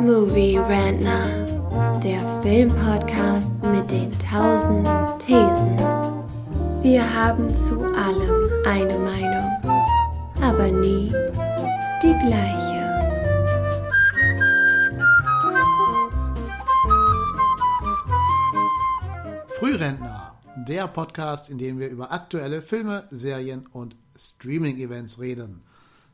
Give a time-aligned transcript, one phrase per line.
[0.00, 4.86] Movie Rantner, der Filmpodcast mit den tausend
[5.18, 5.78] Thesen.
[6.82, 9.50] Wir haben zu allem eine Meinung,
[10.42, 11.12] aber nie
[12.02, 12.76] die gleiche.
[19.58, 20.34] Frührentner,
[20.68, 25.62] der Podcast, in dem wir über aktuelle Filme, Serien und Streaming-Events reden.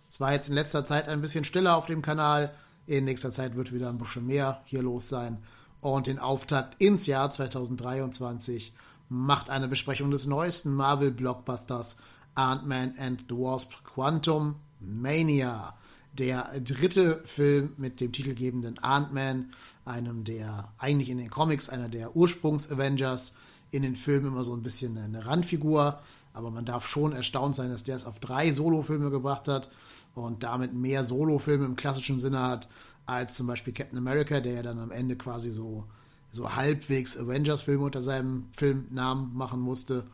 [0.08, 2.52] Es war jetzt in letzter Zeit ein bisschen stiller auf dem Kanal.
[2.86, 5.38] In nächster Zeit wird wieder ein bisschen mehr hier los sein.
[5.80, 8.72] Und den Auftakt ins Jahr 2023
[9.08, 11.96] macht eine Besprechung des neuesten Marvel-Blockbusters
[12.34, 15.74] Ant-Man and the Wasp Quantum Mania.
[16.12, 19.52] Der dritte Film mit dem titelgebenden Ant-Man,
[19.84, 23.34] einem der eigentlich in den Comics einer der Ursprungs-Avengers,
[23.70, 26.00] in den Filmen immer so ein bisschen eine Randfigur,
[26.34, 29.70] aber man darf schon erstaunt sein, dass der es auf drei Solo-Filme gebracht hat
[30.14, 32.68] und damit mehr Solo-Filme im klassischen Sinne hat,
[33.06, 35.84] als zum Beispiel Captain America, der ja dann am Ende quasi so,
[36.30, 40.04] so halbwegs Avengers-Filme unter seinem Filmnamen machen musste.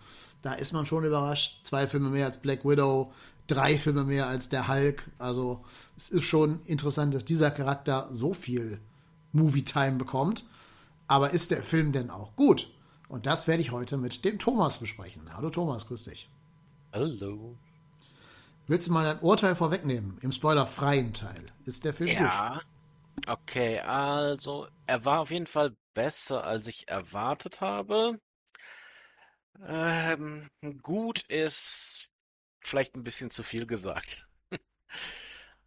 [0.42, 1.60] Da ist man schon überrascht.
[1.64, 3.12] Zwei Filme mehr als Black Widow,
[3.46, 5.04] drei Filme mehr als der Hulk.
[5.18, 5.64] Also
[5.96, 8.80] es ist schon interessant, dass dieser Charakter so viel
[9.32, 10.44] Movie-Time bekommt.
[11.08, 12.70] Aber ist der Film denn auch gut?
[13.08, 15.22] Und das werde ich heute mit dem Thomas besprechen.
[15.34, 16.28] Hallo Thomas, grüß dich.
[16.92, 17.56] Hallo.
[18.70, 21.50] Willst du mal ein Urteil vorwegnehmen im spoilerfreien Teil?
[21.64, 22.52] Ist der Film ja.
[22.52, 22.66] gut?
[23.26, 28.20] Okay, also er war auf jeden Fall besser, als ich erwartet habe.
[29.66, 30.50] Ähm,
[30.82, 32.10] gut ist
[32.60, 34.28] vielleicht ein bisschen zu viel gesagt.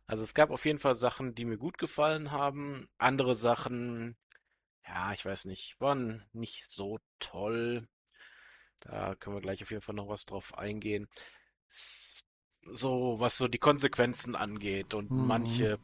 [0.07, 2.89] Also es gab auf jeden Fall Sachen, die mir gut gefallen haben.
[2.97, 4.17] Andere Sachen,
[4.85, 7.87] ja, ich weiß nicht, waren nicht so toll.
[8.81, 11.07] Da können wir gleich auf jeden Fall noch was drauf eingehen.
[12.73, 15.27] So, was so die Konsequenzen angeht und mhm.
[15.27, 15.79] manche,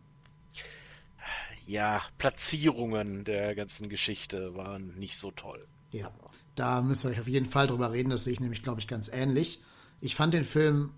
[1.66, 5.67] ja, Platzierungen der ganzen Geschichte waren nicht so toll.
[5.92, 6.11] Ja,
[6.55, 8.10] da müssen wir auf jeden Fall drüber reden.
[8.10, 9.61] Das sehe ich nämlich, glaube ich, ganz ähnlich.
[10.02, 10.92] Ich fand den Film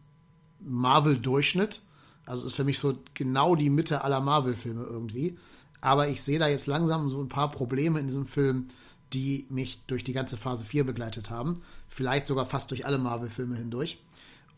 [0.60, 1.82] Marvel-Durchschnitt.
[2.26, 5.38] Also es ist für mich so genau die Mitte aller Marvel-Filme irgendwie.
[5.82, 8.68] Aber ich sehe da jetzt langsam so ein paar Probleme in diesem Film,
[9.14, 11.62] die mich durch die ganze Phase 4 begleitet haben.
[11.88, 14.00] Vielleicht sogar fast durch alle Marvel-Filme hindurch.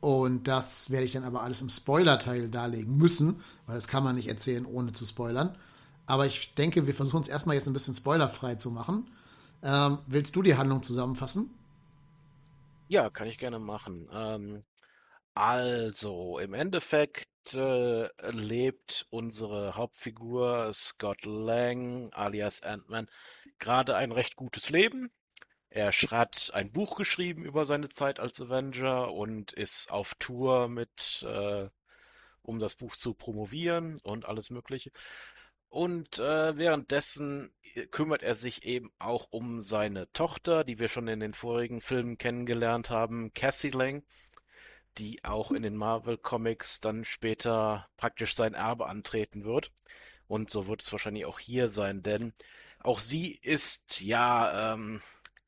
[0.02, 4.16] Und das werde ich dann aber alles im Spoiler-Teil darlegen müssen, weil das kann man
[4.16, 5.56] nicht erzählen, ohne zu spoilern.
[6.08, 9.08] Aber ich denke, wir versuchen es erstmal jetzt ein bisschen spoilerfrei zu machen.
[9.64, 11.52] Ähm, willst du die Handlung zusammenfassen?
[12.88, 14.10] Ja, kann ich gerne machen.
[14.12, 14.64] Ähm,
[15.36, 23.08] also, im Endeffekt äh, lebt unsere Hauptfigur Scott Lang alias Ant-Man
[23.60, 25.12] gerade ein recht gutes Leben.
[25.72, 31.26] Er hat ein Buch geschrieben über seine Zeit als Avenger und ist auf Tour mit,
[31.28, 31.70] äh,
[32.44, 34.92] um das Buch zu promovieren und alles Mögliche.
[35.70, 41.08] Und äh, währenddessen äh, kümmert er sich eben auch um seine Tochter, die wir schon
[41.08, 44.04] in den vorigen Filmen kennengelernt haben, Cassie Lang
[44.98, 49.72] die auch in den Marvel Comics dann später praktisch sein Erbe antreten wird.
[50.28, 52.34] Und so wird es wahrscheinlich auch hier sein, denn
[52.80, 55.02] auch sie ist ja ähm,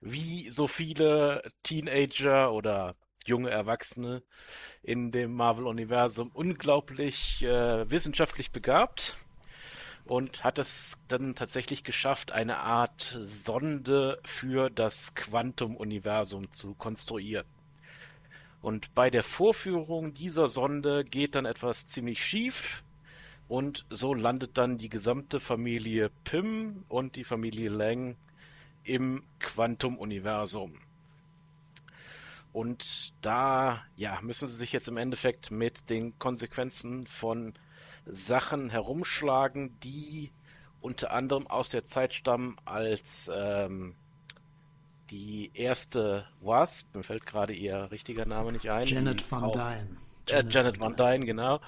[0.03, 4.21] wie so viele Teenager oder junge Erwachsene
[4.81, 9.15] in dem Marvel-Universum unglaublich äh, wissenschaftlich begabt
[10.05, 17.47] und hat es dann tatsächlich geschafft, eine Art Sonde für das Quantum-Universum zu konstruieren.
[18.61, 22.83] Und bei der Vorführung dieser Sonde geht dann etwas ziemlich schief.
[23.49, 28.15] Und so landet dann die gesamte Familie Pym und die Familie Lang
[28.83, 30.79] im Quantum-Universum.
[32.51, 37.53] Und da ja, müssen sie sich jetzt im Endeffekt mit den Konsequenzen von
[38.05, 40.31] Sachen herumschlagen, die
[40.79, 43.95] unter anderem aus der Zeit stammen, als ähm,
[45.09, 48.85] die erste Wasp, mir fällt gerade ihr richtiger Name nicht ein.
[48.85, 49.97] Janet Van Dyne.
[50.27, 51.59] Janet, äh, Janet Van Dyne, genau.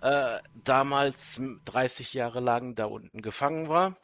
[0.00, 3.96] Äh, damals 30 Jahre lang da unten gefangen war.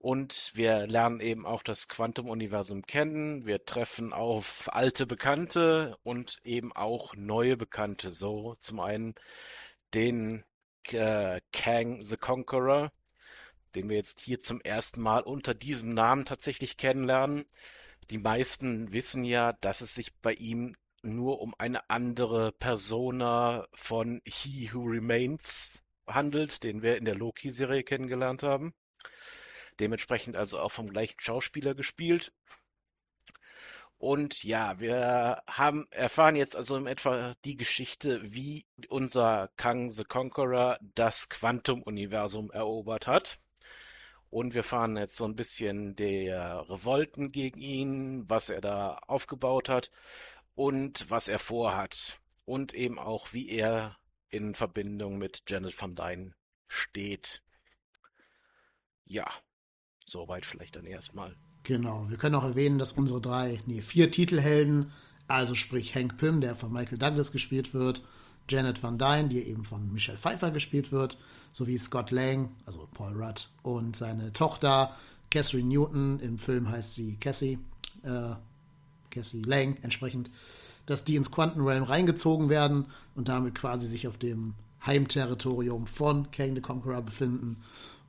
[0.00, 3.44] Und wir lernen eben auch das Quantum-Universum kennen.
[3.44, 8.10] Wir treffen auf alte Bekannte und eben auch neue Bekannte.
[8.10, 9.14] So zum einen
[9.92, 10.42] den
[10.92, 12.92] äh, Kang the Conqueror,
[13.74, 17.44] den wir jetzt hier zum ersten Mal unter diesem Namen tatsächlich kennenlernen.
[18.08, 24.22] Die meisten wissen ja, dass es sich bei ihm nur um eine andere Persona von
[24.24, 28.72] He Who Remains handelt, den wir in der Loki-Serie kennengelernt haben.
[29.80, 32.32] Dementsprechend also auch vom gleichen Schauspieler gespielt.
[33.98, 40.04] Und ja, wir haben erfahren jetzt also in etwa die Geschichte, wie unser Kang the
[40.04, 43.38] Conqueror das Quantum-Universum erobert hat.
[44.30, 49.68] Und wir fahren jetzt so ein bisschen der Revolten gegen ihn, was er da aufgebaut
[49.68, 49.90] hat
[50.54, 52.20] und was er vorhat.
[52.46, 53.98] Und eben auch, wie er
[54.30, 56.34] in Verbindung mit Janet van Dyne
[56.68, 57.42] steht.
[59.04, 59.28] Ja,
[60.10, 61.34] soweit vielleicht dann erstmal.
[61.62, 64.90] Genau, wir können auch erwähnen, dass unsere drei, nee, vier Titelhelden,
[65.28, 68.02] also sprich Hank Pym, der von Michael Douglas gespielt wird,
[68.48, 71.18] Janet Van Dyne, die eben von Michelle Pfeiffer gespielt wird,
[71.52, 74.96] sowie Scott Lang, also Paul Rudd, und seine Tochter
[75.30, 77.58] Catherine Newton, im Film heißt sie Cassie,
[78.02, 78.34] äh,
[79.10, 80.30] Cassie Lang entsprechend,
[80.86, 84.54] dass die ins Quantenrealm reingezogen werden und damit quasi sich auf dem
[84.84, 87.58] Heimterritorium von Kang the Conqueror befinden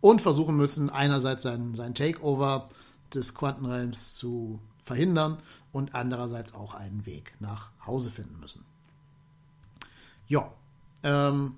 [0.02, 2.68] und versuchen müssen, einerseits sein, sein Takeover
[3.14, 5.38] des Quantenrealms zu verhindern
[5.72, 8.66] und andererseits auch einen Weg nach Hause finden müssen.
[10.28, 10.52] Ja,
[11.04, 11.56] ähm,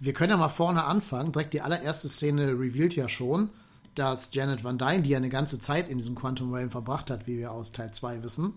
[0.00, 1.32] wir können ja mal vorne anfangen.
[1.32, 3.50] Direkt die allererste Szene revealed ja schon,
[3.94, 7.26] dass Janet Van Dyne, die ja eine ganze Zeit in diesem Quantum Realm verbracht hat,
[7.26, 8.54] wie wir aus Teil 2 wissen,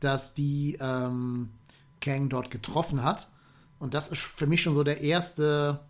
[0.00, 1.50] dass die ähm,
[2.00, 3.28] Kang dort getroffen hat.
[3.80, 5.80] Und das ist für mich schon so der erste,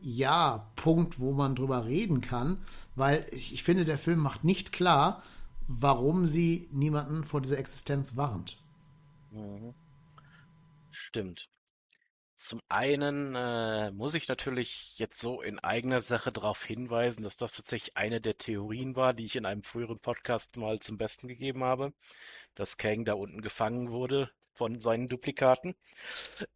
[0.00, 2.62] ja, Punkt, wo man drüber reden kann,
[2.94, 5.22] weil ich, ich finde, der Film macht nicht klar,
[5.68, 8.58] warum sie niemanden vor dieser Existenz warnt.
[9.30, 9.74] Mhm.
[10.90, 11.48] Stimmt.
[12.34, 17.54] Zum einen äh, muss ich natürlich jetzt so in eigener Sache darauf hinweisen, dass das
[17.54, 21.64] tatsächlich eine der Theorien war, die ich in einem früheren Podcast mal zum Besten gegeben
[21.64, 21.94] habe,
[22.54, 25.74] dass Kang da unten gefangen wurde von seinen Duplikaten.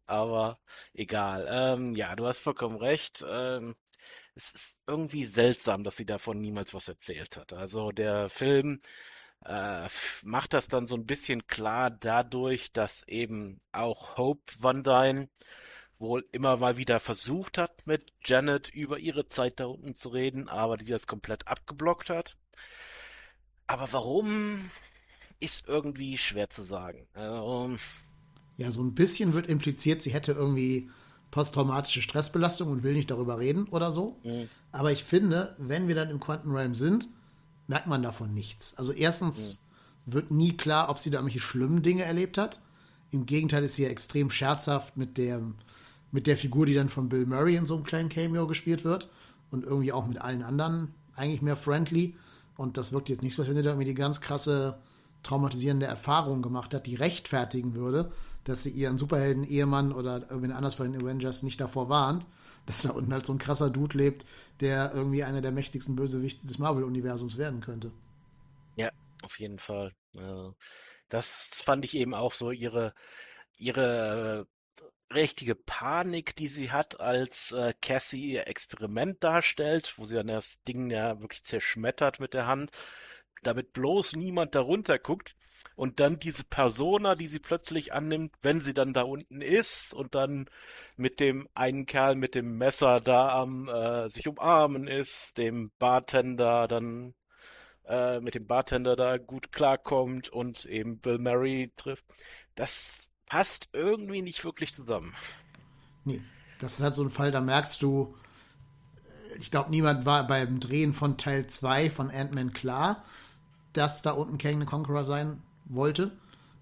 [0.05, 0.59] Aber
[0.93, 1.47] egal.
[1.49, 3.23] Ähm, ja, du hast vollkommen recht.
[3.27, 3.75] Ähm,
[4.35, 7.53] es ist irgendwie seltsam, dass sie davon niemals was erzählt hat.
[7.53, 8.81] Also der Film
[9.45, 9.87] äh,
[10.23, 15.29] macht das dann so ein bisschen klar dadurch, dass eben auch Hope Van Dyne
[15.99, 20.49] wohl immer mal wieder versucht hat, mit Janet über ihre Zeit da unten zu reden,
[20.49, 22.37] aber die das komplett abgeblockt hat.
[23.67, 24.69] Aber warum
[25.41, 27.07] ist irgendwie schwer zu sagen.
[27.13, 27.75] Also,
[28.57, 30.89] ja, so ein bisschen wird impliziert, sie hätte irgendwie
[31.31, 34.19] posttraumatische Stressbelastung und will nicht darüber reden oder so.
[34.23, 34.49] Mhm.
[34.71, 37.07] Aber ich finde, wenn wir dann im Quantenrealm sind,
[37.67, 38.77] merkt man davon nichts.
[38.77, 39.65] Also erstens
[40.05, 40.13] mhm.
[40.13, 42.59] wird nie klar, ob sie da irgendwelche schlimmen Dinge erlebt hat.
[43.11, 45.41] Im Gegenteil ist sie ja extrem scherzhaft mit der,
[46.11, 49.09] mit der Figur, die dann von Bill Murray in so einem kleinen Cameo gespielt wird.
[49.49, 52.15] Und irgendwie auch mit allen anderen eigentlich mehr friendly.
[52.57, 54.77] Und das wirkt jetzt nicht so, als wenn sie da irgendwie die ganz krasse
[55.23, 58.11] traumatisierende Erfahrung gemacht hat, die rechtfertigen würde,
[58.43, 62.25] dass sie ihren Superhelden-Ehemann oder irgendwen anders von den Avengers nicht davor warnt,
[62.65, 64.25] dass da unten halt so ein krasser Dude lebt,
[64.59, 67.91] der irgendwie einer der mächtigsten Bösewichte des Marvel-Universums werden könnte.
[68.75, 68.89] Ja,
[69.21, 69.93] auf jeden Fall.
[71.09, 72.93] Das fand ich eben auch so ihre,
[73.57, 74.47] ihre
[74.79, 80.27] äh, richtige Panik, die sie hat, als äh, Cassie ihr Experiment darstellt, wo sie dann
[80.27, 82.71] das Ding ja wirklich zerschmettert mit der Hand
[83.41, 85.35] damit bloß niemand darunter guckt.
[85.75, 90.15] Und dann diese Persona, die sie plötzlich annimmt, wenn sie dann da unten ist und
[90.15, 90.49] dann
[90.97, 96.67] mit dem einen Kerl mit dem Messer da am äh, sich umarmen ist, dem Bartender
[96.67, 97.13] dann
[97.87, 102.05] äh, mit dem Bartender da gut klarkommt und eben Bill Murray trifft.
[102.55, 105.13] Das passt irgendwie nicht wirklich zusammen.
[106.03, 106.21] Nee,
[106.59, 108.15] das ist halt so ein Fall, da merkst du,
[109.39, 113.03] ich glaube, niemand war beim Drehen von Teil 2 von Ant-Man klar,
[113.73, 116.11] dass da unten Kang the Conqueror sein wollte.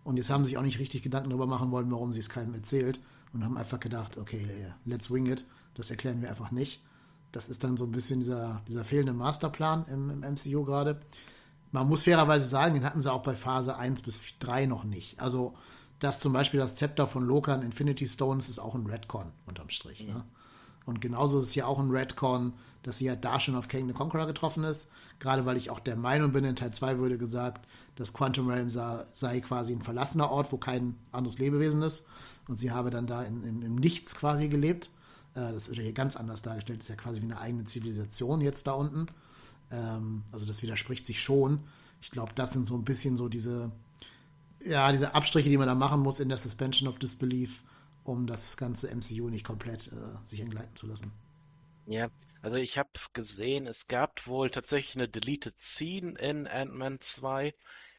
[0.03, 2.29] Und jetzt haben sie sich auch nicht richtig Gedanken darüber machen wollen, warum sie es
[2.29, 2.99] keinem erzählt.
[3.33, 4.45] Und haben einfach gedacht, okay,
[4.85, 5.45] let's wing it.
[5.75, 6.81] Das erklären wir einfach nicht.
[7.31, 10.99] Das ist dann so ein bisschen dieser, dieser fehlende Masterplan im, im MCU gerade.
[11.71, 15.19] Man muss fairerweise sagen, den hatten sie auch bei Phase 1 bis 3 noch nicht.
[15.19, 15.53] Also,
[15.99, 20.07] dass zum Beispiel das Zepter von Lokan Infinity Stones ist auch ein Redcon unterm Strich.
[20.07, 20.13] Mhm.
[20.13, 20.23] Ne?
[20.89, 23.85] Und genauso ist es ja auch ein Redcon, dass sie ja da schon auf King
[23.85, 24.89] the Conqueror getroffen ist.
[25.19, 28.69] Gerade weil ich auch der Meinung bin, in Teil 2 wurde gesagt, dass Quantum Realm
[28.69, 32.07] sei quasi ein verlassener Ort, wo kein anderes Lebewesen ist.
[32.47, 34.89] Und sie habe dann da in, in, im Nichts quasi gelebt.
[35.35, 36.79] Äh, das wird ja hier ganz anders dargestellt.
[36.79, 39.05] Das ist ja quasi wie eine eigene Zivilisation jetzt da unten.
[39.69, 41.59] Ähm, also das widerspricht sich schon.
[42.01, 43.71] Ich glaube, das sind so ein bisschen so diese,
[44.65, 47.61] ja, diese Abstriche, die man da machen muss in der Suspension of Disbelief
[48.09, 51.13] um das ganze MCU nicht komplett äh, sich entgleiten zu lassen.
[51.85, 52.09] Ja,
[52.41, 57.53] also ich habe gesehen, es gab wohl tatsächlich eine Deleted Scene in Ant-Man 2,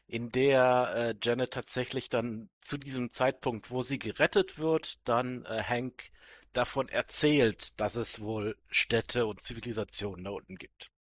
[0.07, 5.63] in der äh, Janet tatsächlich dann zu diesem Zeitpunkt, wo sie gerettet wird, dann äh,
[5.63, 6.11] Hank
[6.53, 10.91] davon erzählt, dass es wohl Städte und Zivilisationen da unten gibt.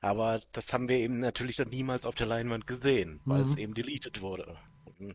[0.00, 3.48] Aber das haben wir eben natürlich dann niemals auf der Leinwand gesehen, weil mhm.
[3.48, 4.58] es eben deleted wurde.
[4.98, 5.14] hm,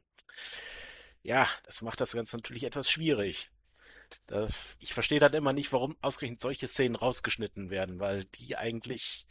[1.28, 3.52] ja, das macht das Ganze natürlich etwas schwierig.
[4.28, 9.28] Das, ich verstehe dann immer nicht, warum ausgerechnet solche Szenen rausgeschnitten werden, weil die eigentlich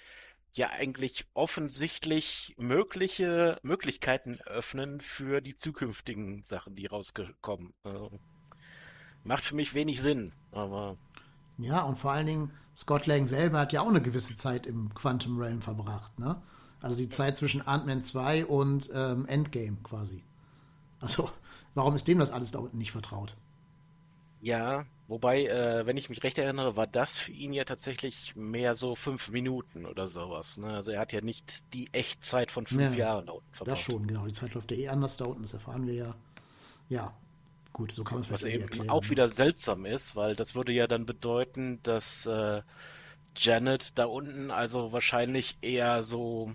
[0.52, 7.72] ja eigentlich offensichtlich mögliche Möglichkeiten öffnen für die zukünftigen Sachen, die rauskommen.
[7.82, 8.10] Also,
[9.24, 10.98] macht für mich wenig Sinn, aber.
[11.56, 14.92] Ja, und vor allen Dingen, Scott Lang selber hat ja auch eine gewisse Zeit im
[14.92, 16.42] Quantum Realm verbracht, ne?
[16.82, 20.22] Also die Zeit zwischen Ant-Man 2 und ähm, Endgame quasi.
[21.00, 21.30] Also,
[21.76, 23.36] warum ist dem das alles da unten nicht vertraut?
[24.40, 28.74] Ja, wobei, äh, wenn ich mich recht erinnere, war das für ihn ja tatsächlich mehr
[28.74, 30.56] so fünf Minuten oder sowas.
[30.56, 30.74] Ne?
[30.74, 33.76] Also er hat ja nicht die Echtzeit von fünf ja, Jahren da unten verbracht.
[33.76, 34.26] Das schon, genau.
[34.26, 36.14] Die Zeit läuft ja eh anders da unten, das erfahren wir ja.
[36.88, 37.12] Ja,
[37.72, 39.10] gut, so kann man es Was eben erklären, auch ne?
[39.10, 42.62] wieder seltsam ist, weil das würde ja dann bedeuten, dass äh,
[43.36, 46.52] Janet da unten also wahrscheinlich eher so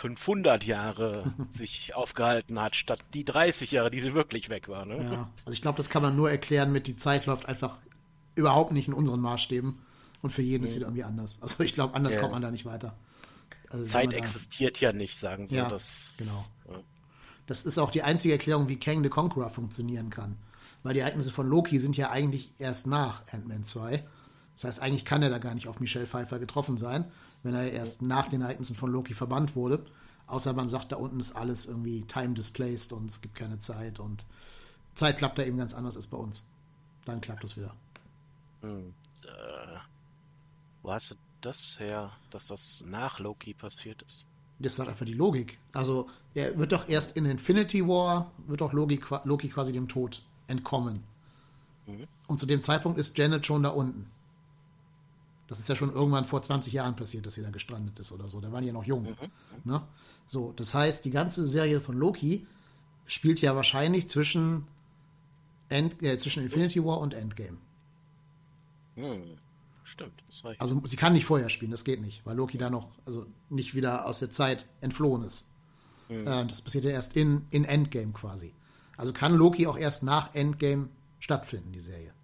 [0.00, 4.86] 500 Jahre sich aufgehalten hat, statt die 30 Jahre, die sie wirklich weg war.
[4.86, 4.96] Ne?
[4.96, 7.78] Ja, also ich glaube, das kann man nur erklären mit, die Zeit läuft einfach
[8.34, 9.78] überhaupt nicht in unseren Maßstäben
[10.22, 10.68] und für jeden mhm.
[10.68, 11.38] ist sie irgendwie anders.
[11.42, 12.20] Also ich glaube, anders ja.
[12.20, 12.96] kommt man da nicht weiter.
[13.68, 15.56] Also Zeit existiert ja nicht, sagen sie.
[15.56, 16.44] Ja, das, genau.
[16.68, 16.80] Ja.
[17.46, 20.36] Das ist auch die einzige Erklärung, wie Kang the Conqueror funktionieren kann.
[20.82, 24.02] Weil die Ereignisse von Loki sind ja eigentlich erst nach Ant-Man 2.
[24.54, 27.04] Das heißt, eigentlich kann er da gar nicht auf Michelle Pfeiffer getroffen sein,
[27.42, 29.84] wenn er erst nach den Ereignissen von Loki verbannt wurde.
[30.26, 33.98] Außer man sagt, da unten ist alles irgendwie time displaced und es gibt keine Zeit
[33.98, 34.26] und
[34.94, 36.46] Zeit klappt da eben ganz anders als bei uns.
[37.04, 37.74] Dann klappt es wieder.
[38.60, 38.94] Hm,
[39.24, 39.78] äh,
[40.82, 44.26] wo hast du das her, dass das nach Loki passiert ist?
[44.58, 45.58] Das ist einfach die Logik.
[45.72, 50.22] Also, er wird doch erst in Infinity War, wird doch Loki, Loki quasi dem Tod
[50.48, 51.02] entkommen.
[51.86, 52.06] Mhm.
[52.28, 54.10] Und zu dem Zeitpunkt ist Janet schon da unten.
[55.50, 58.28] Das ist ja schon irgendwann vor 20 Jahren passiert, dass sie da gestrandet ist oder
[58.28, 58.40] so.
[58.40, 59.02] Da waren die ja noch jung.
[59.02, 59.16] Mhm.
[59.64, 59.82] Ne?
[60.24, 62.46] So, das heißt, die ganze Serie von Loki
[63.08, 64.68] spielt ja wahrscheinlich zwischen,
[65.68, 67.58] End, äh, zwischen Infinity War und Endgame.
[68.94, 69.38] Mhm.
[69.82, 70.60] Stimmt, das reicht.
[70.60, 73.74] Also sie kann nicht vorher spielen, das geht nicht, weil Loki da noch also nicht
[73.74, 75.48] wieder aus der Zeit entflohen ist.
[76.08, 76.28] Mhm.
[76.28, 78.54] Äh, das passiert ja erst in, in Endgame quasi.
[78.96, 82.14] Also kann Loki auch erst nach Endgame stattfinden, die Serie.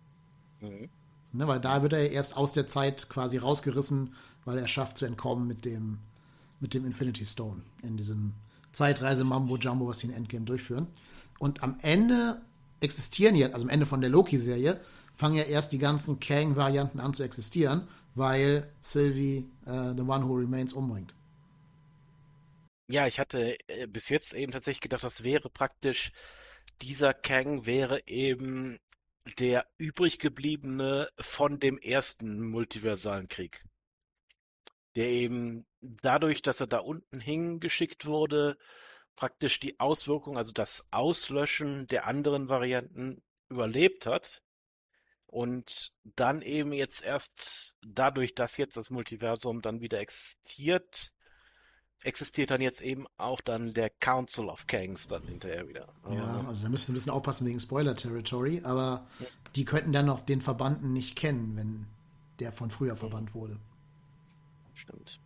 [0.61, 0.89] Mhm.
[1.37, 4.15] Ne, weil da wird er erst aus der Zeit quasi rausgerissen,
[4.45, 5.99] weil er schafft zu entkommen mit dem,
[6.61, 8.33] mit dem Infinity Stone in diesem
[8.73, 10.87] Zeitreise-Mambo-Jumbo, was sie in Endgame durchführen.
[11.39, 12.41] Und am Ende
[12.81, 14.81] existieren jetzt, also am Ende von der Loki-Serie,
[15.15, 20.35] fangen ja erst die ganzen Kang-Varianten an zu existieren, weil Sylvie uh, The One Who
[20.37, 21.15] Remains umbringt.
[22.89, 26.13] Ja, ich hatte äh, bis jetzt eben tatsächlich gedacht, das wäre praktisch,
[26.83, 28.79] dieser Kang wäre eben
[29.39, 33.65] der übrig gebliebene von dem ersten multiversalen Krieg.
[34.95, 38.57] Der eben dadurch, dass er da unten hingeschickt wurde,
[39.17, 44.43] praktisch die Auswirkung, also das Auslöschen der anderen Varianten überlebt hat
[45.27, 51.13] und dann eben jetzt erst dadurch, dass jetzt das Multiversum dann wieder existiert,
[52.07, 55.89] existiert dann jetzt eben auch dann der Council of Kangs dann hinterher wieder.
[56.11, 59.27] Ja, also da müsst ihr ein bisschen aufpassen wegen Spoiler-Territory, aber ja.
[59.57, 61.87] die könnten dann noch den Verbannten nicht kennen, wenn
[62.39, 63.59] der von früher verbannt wurde.
[64.75, 65.21] Stimmt.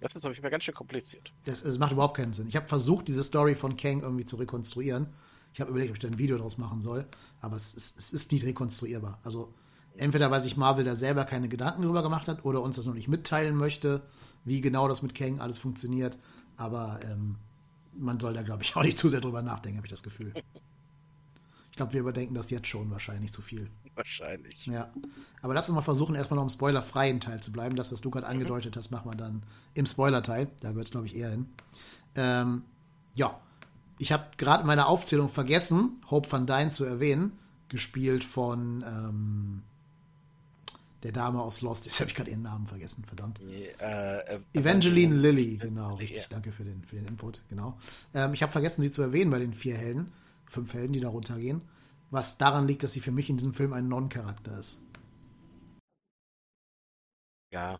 [0.00, 1.32] Das ist auf jeden Fall ganz schön kompliziert.
[1.44, 2.48] Das, das macht überhaupt keinen Sinn.
[2.48, 5.08] Ich habe versucht, diese Story von Kang irgendwie zu rekonstruieren.
[5.54, 7.06] Ich habe überlegt, ob ich da ein Video draus machen soll,
[7.40, 9.18] aber es ist, es ist nicht rekonstruierbar.
[9.24, 9.54] Also
[9.98, 12.94] entweder weil sich Marvel da selber keine Gedanken drüber gemacht hat oder uns das noch
[12.94, 14.02] nicht mitteilen möchte,
[14.44, 16.18] wie genau das mit Kang alles funktioniert.
[16.56, 17.36] Aber ähm,
[17.98, 20.32] man soll da, glaube ich, auch nicht zu sehr drüber nachdenken, habe ich das Gefühl.
[21.70, 23.68] Ich glaube, wir überdenken das jetzt schon wahrscheinlich zu viel.
[23.94, 24.66] Wahrscheinlich.
[24.66, 24.90] Ja.
[25.42, 27.76] Aber lass uns mal versuchen, erstmal noch im spoilerfreien Teil zu bleiben.
[27.76, 28.32] Das, was du gerade mhm.
[28.32, 29.42] angedeutet hast, machen wir dann
[29.74, 30.48] im Spoiler-Teil.
[30.60, 31.48] Da gehört es, glaube ich, eher hin.
[32.14, 32.62] Ähm,
[33.14, 33.38] ja.
[33.98, 37.32] Ich habe gerade in meiner Aufzählung vergessen, Hope van Dyne zu erwähnen.
[37.68, 39.62] Gespielt von ähm,
[41.06, 41.86] der Dame aus Lost.
[41.86, 43.40] Jetzt habe ich gerade ihren Namen vergessen, verdammt.
[43.40, 46.22] Äh, äh, Evangeline Lilly, genau, richtig.
[46.22, 46.28] Ja.
[46.30, 47.78] Danke für den, für den Input, genau.
[48.12, 50.12] Ähm, ich habe vergessen, sie zu erwähnen bei den vier Helden,
[50.50, 51.62] fünf Helden, die da runtergehen.
[52.10, 54.80] Was daran liegt, dass sie für mich in diesem Film ein Non-Charakter ist.
[57.52, 57.78] Ja.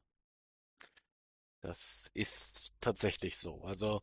[1.62, 3.64] Das ist tatsächlich so.
[3.64, 4.02] Also,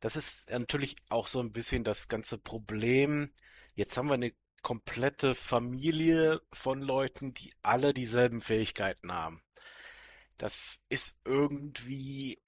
[0.00, 3.30] das ist natürlich auch so ein bisschen das ganze Problem.
[3.74, 9.42] Jetzt haben wir eine komplette Familie von Leuten, die alle dieselben Fähigkeiten haben.
[10.38, 12.40] Das ist irgendwie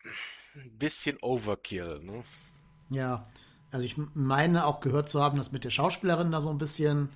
[0.55, 2.25] ein bisschen Overkill, ne?
[2.88, 3.29] Ja,
[3.71, 7.11] also ich meine auch gehört zu haben, dass mit der Schauspielerin da so ein bisschen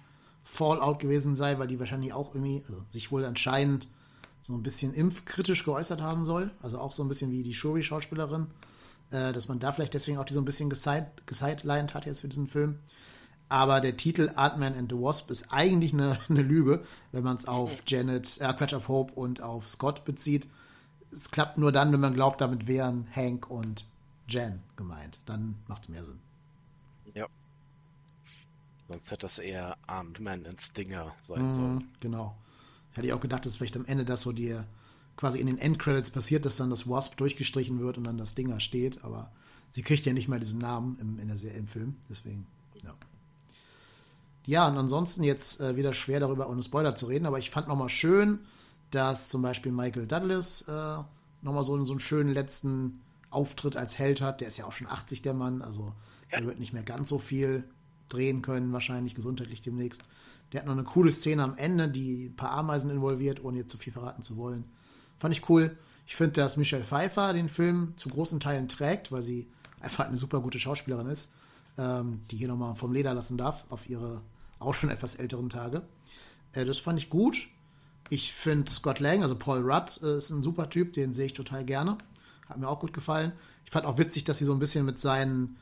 [0.45, 3.89] Fallout gewesen sei, weil die wahrscheinlich auch irgendwie, also sich wohl anscheinend
[4.41, 6.51] so ein bisschen impfkritisch geäußert haben soll.
[6.63, 8.49] Also auch so ein bisschen wie die Shuri-Schauspielerin.
[9.11, 12.29] äh, dass man da vielleicht deswegen auch die so ein bisschen gesidelined hat jetzt für
[12.29, 12.79] diesen Film.
[13.55, 16.83] Aber der Titel Ant-Man and the Wasp ist eigentlich eine, eine Lüge,
[17.13, 20.49] wenn man es auf Janet, äh, Quatsch, auf Hope und auf Scott bezieht.
[21.13, 23.87] Es klappt nur dann, wenn man glaubt, damit wären Hank und
[24.27, 25.21] Jan gemeint.
[25.27, 26.19] Dann macht es mehr Sinn.
[27.15, 27.29] Ja.
[28.89, 31.89] Sonst hätte das eher Ant-Man and Stinger sein mm, sollen.
[32.01, 32.37] Genau.
[32.91, 34.67] Hätte ich auch gedacht, dass vielleicht am Ende das so dir
[35.15, 38.59] quasi in den Endcredits passiert, dass dann das Wasp durchgestrichen wird und dann das Stinger
[38.59, 39.05] steht.
[39.05, 39.31] Aber
[39.71, 41.95] sie kriegt ja nicht mal diesen Namen im, in der Serie, im Film.
[42.11, 42.49] Deswegen,
[42.83, 42.93] ja.
[44.47, 47.69] Ja, und ansonsten jetzt äh, wieder schwer darüber ohne Spoiler zu reden, aber ich fand
[47.69, 48.41] nochmal schön,
[48.91, 51.03] dass zum Beispiel Michael Douglas äh,
[51.43, 54.41] nochmal so, so einen schönen letzten Auftritt als Held hat.
[54.41, 55.95] Der ist ja auch schon 80, der Mann, also
[56.31, 56.39] ja.
[56.39, 57.65] er wird nicht mehr ganz so viel
[58.09, 60.05] drehen können, wahrscheinlich gesundheitlich demnächst.
[60.53, 63.71] Der hat noch eine coole Szene am Ende, die ein paar Ameisen involviert, ohne jetzt
[63.71, 64.67] zu viel verraten zu wollen.
[65.19, 65.77] Fand ich cool.
[66.07, 69.49] Ich finde, dass Michelle Pfeiffer den Film zu großen Teilen trägt, weil sie
[69.81, 71.33] einfach eine super gute Schauspielerin ist,
[71.79, 74.21] ähm, die hier nochmal vom Leder lassen darf auf ihre
[74.59, 75.83] auch schon etwas älteren Tage.
[76.53, 77.49] Äh, das fand ich gut.
[78.11, 81.33] Ich finde Scott Lang, also Paul Rudd, äh, ist ein super Typ, den sehe ich
[81.33, 81.99] total gerne.
[82.49, 83.33] Hat mir auch gut gefallen.
[83.65, 85.57] Ich fand auch witzig, dass sie so ein bisschen mit seinen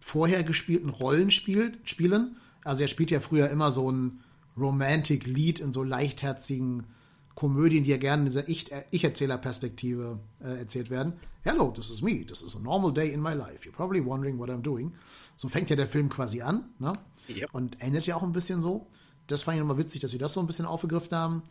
[0.00, 2.36] vorher gespielten Rollen spielt, spielen.
[2.64, 4.20] Also er spielt ja früher immer so ein
[4.56, 6.84] Romantic Lead in so leichtherzigen
[7.40, 8.46] Komödien, die ja gerne in dieser
[8.92, 11.14] Ich-Erzähler-Perspektive äh, erzählt werden.
[11.42, 12.22] Hello, this is me.
[12.26, 13.66] This is a normal day in my life.
[13.66, 14.92] You're probably wondering what I'm doing.
[15.36, 16.68] So fängt ja der Film quasi an.
[16.78, 16.92] Ne?
[17.30, 17.48] Yep.
[17.54, 18.88] Und endet ja auch ein bisschen so.
[19.26, 21.42] Das fand ich nochmal witzig, dass wir das so ein bisschen aufgegriffen haben.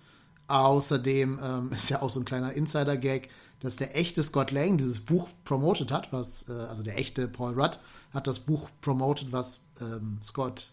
[0.48, 3.30] Außerdem ähm, ist ja auch so ein kleiner Insider-Gag,
[3.60, 7.60] dass der echte Scott Lang dieses Buch promotet hat, was, äh, also der echte Paul
[7.60, 7.80] Rudd
[8.14, 10.72] hat das Buch promotet, was ähm, Scott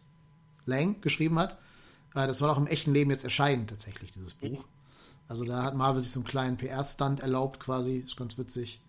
[0.67, 1.55] Lang geschrieben hat.
[2.15, 4.67] Äh, das soll auch im echten Leben jetzt erscheinen, tatsächlich, dieses Buch.
[5.29, 7.99] Also da hat Marvel sich so einen kleinen PR-Stunt erlaubt quasi.
[7.99, 8.81] Ist ganz witzig.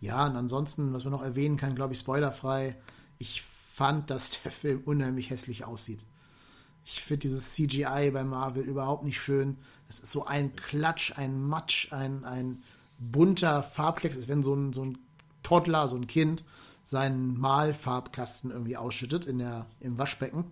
[0.00, 2.76] Ja, und ansonsten, was man noch erwähnen kann, glaube ich, spoilerfrei.
[3.18, 6.04] Ich fand, dass der Film unheimlich hässlich aussieht.
[6.84, 9.56] Ich finde dieses CGI bei Marvel überhaupt nicht schön.
[9.88, 12.62] Es ist so ein Klatsch, ein Matsch, ein, ein
[12.98, 14.98] bunter Farbklecks, als wenn so ein, so ein
[15.42, 16.44] Toddler, so ein Kind,
[16.82, 20.44] seinen Malfarbkasten irgendwie ausschüttet in der, im Waschbecken.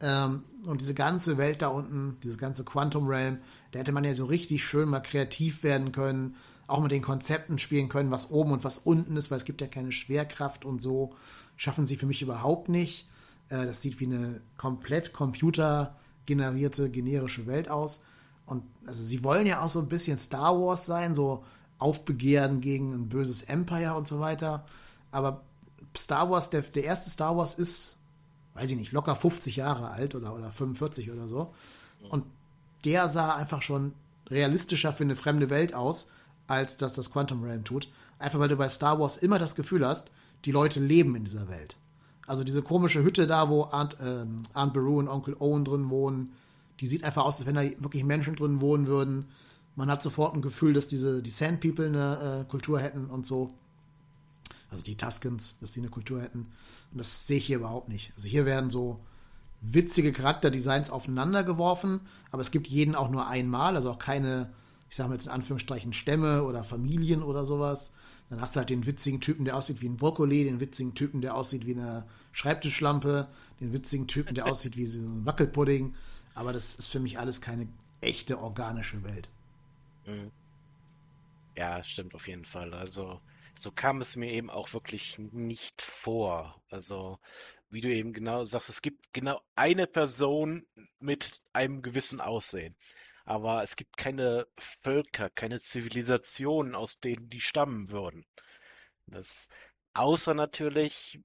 [0.00, 3.38] Ähm, und diese ganze Welt da unten, dieses ganze Quantum Realm,
[3.72, 7.58] da hätte man ja so richtig schön mal kreativ werden können, auch mit den Konzepten
[7.58, 10.80] spielen können, was oben und was unten ist, weil es gibt ja keine Schwerkraft und
[10.80, 11.14] so.
[11.56, 13.08] Schaffen sie für mich überhaupt nicht.
[13.48, 18.02] Äh, das sieht wie eine komplett computergenerierte, generische Welt aus.
[18.46, 21.44] Und also sie wollen ja auch so ein bisschen Star Wars sein, so
[21.78, 24.64] Aufbegehren gegen ein böses Empire und so weiter.
[25.10, 25.42] Aber
[25.96, 27.98] Star Wars, der, der erste Star Wars ist
[28.54, 31.52] weiß ich nicht, locker 50 Jahre alt oder, oder 45 oder so.
[32.08, 32.24] Und
[32.84, 33.94] der sah einfach schon
[34.28, 36.10] realistischer für eine fremde Welt aus,
[36.46, 37.88] als das das Quantum Realm tut.
[38.18, 40.10] Einfach weil du bei Star Wars immer das Gefühl hast,
[40.44, 41.76] die Leute leben in dieser Welt.
[42.26, 46.32] Also diese komische Hütte da, wo Aunt, ähm, Aunt Beru und Onkel Owen drin wohnen,
[46.80, 49.28] die sieht einfach aus, als wenn da wirklich Menschen drin wohnen würden.
[49.76, 53.26] Man hat sofort ein Gefühl, dass diese die Sand People eine äh, Kultur hätten und
[53.26, 53.52] so
[54.74, 56.52] also die Tuskens, dass die eine Kultur hätten.
[56.90, 58.12] Und das sehe ich hier überhaupt nicht.
[58.16, 59.00] Also hier werden so
[59.60, 64.52] witzige Charakterdesigns aufeinander geworfen, aber es gibt jeden auch nur einmal, also auch keine,
[64.90, 67.94] ich sage mal jetzt in Anführungsstrichen, Stämme oder Familien oder sowas.
[68.28, 71.20] Dann hast du halt den witzigen Typen, der aussieht wie ein Brokkoli, den witzigen Typen,
[71.20, 73.28] der aussieht wie eine Schreibtischlampe,
[73.60, 75.94] den witzigen Typen, der aussieht wie so ein Wackelpudding.
[76.34, 77.68] Aber das ist für mich alles keine
[78.00, 79.28] echte organische Welt.
[80.06, 80.30] Mhm.
[81.56, 82.74] Ja, stimmt auf jeden Fall.
[82.74, 83.20] Also
[83.58, 86.62] so kam es mir eben auch wirklich nicht vor.
[86.70, 87.18] Also,
[87.70, 90.66] wie du eben genau sagst, es gibt genau eine Person
[91.00, 92.76] mit einem gewissen Aussehen.
[93.24, 98.26] Aber es gibt keine Völker, keine Zivilisationen, aus denen die stammen würden.
[99.06, 99.48] Das,
[99.94, 101.20] außer natürlich,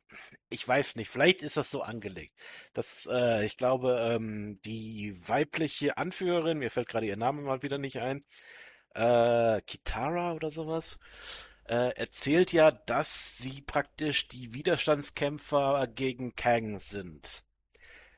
[0.49, 2.33] ich weiß nicht, vielleicht ist das so angelegt.
[2.73, 7.77] Das, äh, ich glaube, ähm, die weibliche Anführerin, mir fällt gerade ihr Name mal wieder
[7.77, 8.21] nicht ein,
[8.95, 10.99] äh, Kitara oder sowas,
[11.69, 17.43] äh, erzählt ja, dass sie praktisch die Widerstandskämpfer gegen Kang sind.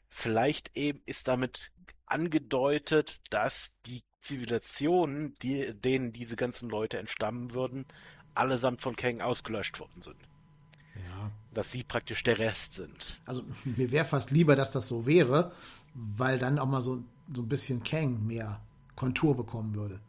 [0.10, 1.72] Vielleicht eben ist damit
[2.06, 7.86] angedeutet, dass die Zivilisationen, die, denen diese ganzen Leute entstammen würden,
[8.36, 10.18] allesamt von Kang ausgelöscht worden sind.
[10.96, 11.32] Ja.
[11.54, 13.20] Dass sie praktisch der Rest sind.
[13.26, 15.52] Also mir wäre fast lieber, dass das so wäre,
[15.94, 18.62] weil dann auch mal so, so ein bisschen Kang mehr
[18.96, 20.00] Kontur bekommen würde.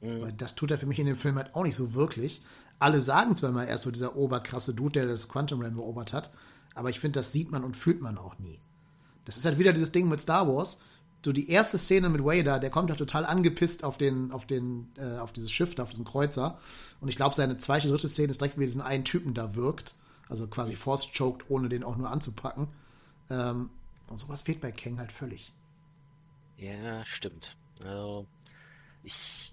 [0.00, 0.22] Mhm.
[0.22, 2.40] Weil das tut er für mich in dem Film halt auch nicht so wirklich.
[2.78, 6.12] Alle sagen zwar mal, er ist so dieser oberkrasse Dude, der das Quantum Realm erobert
[6.12, 6.30] hat,
[6.74, 8.58] aber ich finde, das sieht man und fühlt man auch nie.
[9.24, 10.80] Das ist halt wieder dieses Ding mit Star Wars.
[11.24, 14.88] so die erste Szene mit Wader, der kommt da total angepisst auf den, auf den,
[14.96, 16.58] äh, auf dieses Schiff da, auf diesen Kreuzer.
[17.00, 19.54] Und ich glaube, seine zweite, dritte Szene ist direkt, wie er diesen einen Typen da
[19.56, 19.96] wirkt.
[20.28, 22.68] Also quasi force-choked, ohne den auch nur anzupacken.
[23.30, 23.70] Ähm,
[24.08, 25.52] und sowas fehlt bei Kang halt völlig.
[26.58, 27.56] Ja, stimmt.
[27.82, 28.26] Also,
[29.02, 29.52] ich,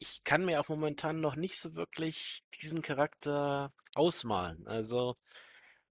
[0.00, 4.66] ich kann mir auch momentan noch nicht so wirklich diesen Charakter ausmalen.
[4.66, 5.16] Also,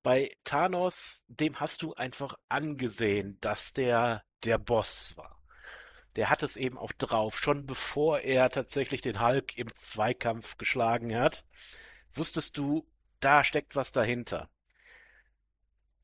[0.03, 5.39] bei Thanos, dem hast du einfach angesehen, dass der der Boss war.
[6.15, 11.15] Der hat es eben auch drauf, schon bevor er tatsächlich den Hulk im Zweikampf geschlagen
[11.15, 11.45] hat.
[12.11, 12.87] Wusstest du,
[13.19, 14.49] da steckt was dahinter.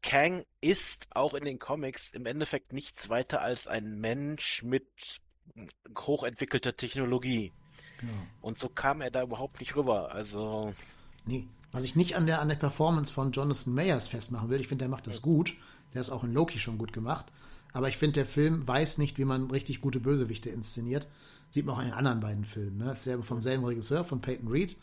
[0.03, 5.21] Kang ist auch in den Comics im Endeffekt nichts weiter als ein Mensch mit
[5.97, 7.51] hochentwickelter Technologie.
[7.99, 8.13] Genau.
[8.41, 10.11] Und so kam er da überhaupt nicht rüber.
[10.11, 10.73] Also.
[11.25, 14.67] Nee, was ich nicht an der, an der Performance von Jonathan Mayers festmachen will, ich
[14.67, 15.55] finde, der macht das gut.
[15.93, 17.25] Der ist auch in Loki schon gut gemacht.
[17.73, 21.07] Aber ich finde, der Film weiß nicht, wie man richtig gute Bösewichte inszeniert.
[21.49, 22.77] Sieht man auch in den anderen beiden Filmen.
[22.77, 22.91] Ne?
[22.91, 24.77] Ist ja vom selben Regisseur, von Peyton Reed.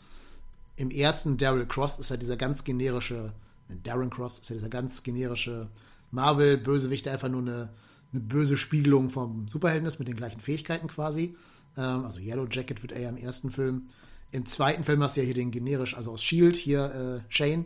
[0.75, 3.33] Im ersten Daryl Cross ist ja dieser ganz generische,
[3.69, 5.69] äh, Darren Cross ist ja dieser ganz generische
[6.11, 7.69] Marvel-Bösewicht, der einfach nur eine,
[8.11, 11.35] eine böse Spiegelung vom Superhelden ist, mit den gleichen Fähigkeiten quasi.
[11.77, 13.87] Ähm, also Yellow Jacket wird er ja im ersten Film.
[14.31, 17.65] Im zweiten Film hast du ja hier den generisch, also aus Shield, hier äh, Shane,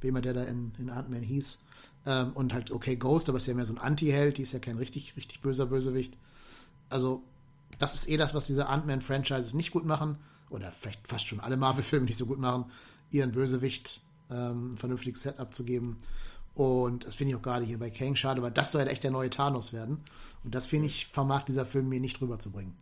[0.00, 1.60] wie immer der da in, in Ant-Man hieß.
[2.04, 4.58] Ähm, und halt, okay, Ghost, aber ist ja mehr so ein Anti-Held, die ist ja
[4.58, 6.16] kein richtig, richtig böser Bösewicht.
[6.90, 7.22] Also,
[7.78, 10.16] das ist eh das, was diese Ant-Man-Franchises nicht gut machen,
[10.50, 12.66] oder vielleicht fast schon alle Marvel-Filme nicht so gut machen,
[13.10, 15.96] ihren Bösewicht ähm, ein vernünftiges Setup zu geben.
[16.54, 19.04] Und das finde ich auch gerade hier bei Kang schade, weil das soll halt echt
[19.04, 19.98] der neue Thanos werden.
[20.44, 22.74] Und das finde ich, vermag dieser Film mir nicht rüberzubringen.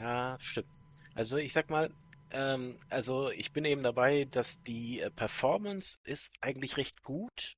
[0.00, 0.68] Ja, stimmt.
[1.14, 1.90] Also ich sag mal,
[2.30, 7.56] ähm, also ich bin eben dabei, dass die äh, Performance ist eigentlich recht gut.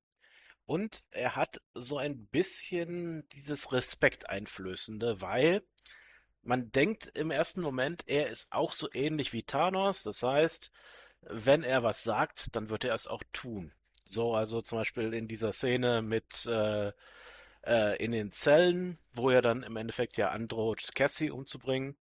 [0.66, 5.62] Und er hat so ein bisschen dieses Respekteinflößende, weil
[6.42, 10.02] man denkt im ersten Moment, er ist auch so ähnlich wie Thanos.
[10.02, 10.72] Das heißt,
[11.22, 13.72] wenn er was sagt, dann wird er es auch tun.
[14.04, 16.92] So, also zum Beispiel in dieser Szene mit äh,
[17.64, 21.96] äh, in den Zellen, wo er dann im Endeffekt ja androht, Cassie umzubringen.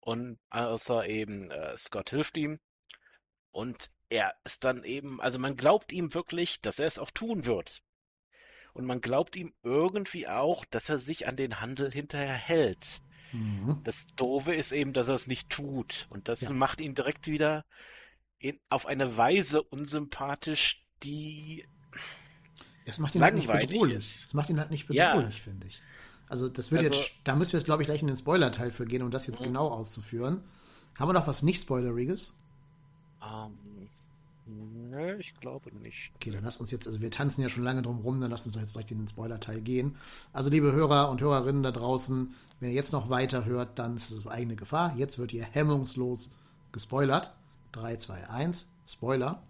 [0.00, 2.60] Und außer eben äh, Scott hilft ihm.
[3.50, 7.46] Und er ist dann eben, also man glaubt ihm wirklich, dass er es auch tun
[7.46, 7.82] wird.
[8.72, 13.00] Und man glaubt ihm irgendwie auch, dass er sich an den Handel hinterher hält.
[13.32, 13.80] Mhm.
[13.84, 16.06] Das Doofe ist eben, dass er es nicht tut.
[16.10, 16.50] Und das ja.
[16.50, 17.64] macht ihn direkt wieder
[18.38, 21.66] in, auf eine Weise unsympathisch, die.
[22.84, 23.98] Es macht ihn halt nicht bedrohlich.
[23.98, 25.42] Es macht ihn halt nicht bedrohlich, ja.
[25.42, 25.82] finde ich.
[26.28, 28.70] Also, das wird also, jetzt, da müssen wir jetzt, glaube ich, gleich in den Spoiler-Teil
[28.70, 29.46] für gehen, um das jetzt mhm.
[29.46, 30.42] genau auszuführen.
[30.98, 32.34] Haben wir noch was nicht Spoileriges?
[33.20, 36.12] Um, ähm, Nö, ich glaube nicht.
[36.14, 38.46] Okay, dann lass uns jetzt, also wir tanzen ja schon lange drum rum, dann lass
[38.46, 39.96] uns doch jetzt direkt in den Spoiler-Teil gehen.
[40.32, 44.10] Also, liebe Hörer und Hörerinnen da draußen, wenn ihr jetzt noch weiter hört, dann ist
[44.10, 44.94] es eigene Gefahr.
[44.96, 46.30] Jetzt wird ihr hemmungslos
[46.72, 47.34] gespoilert.
[47.72, 49.42] 3, 2, 1, Spoiler.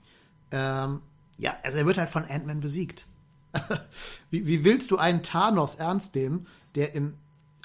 [0.51, 1.03] Ähm,
[1.37, 3.07] ja, also er wird halt von Ant-Man besiegt.
[4.31, 7.15] wie, wie willst du einen Thanos ernst nehmen, der im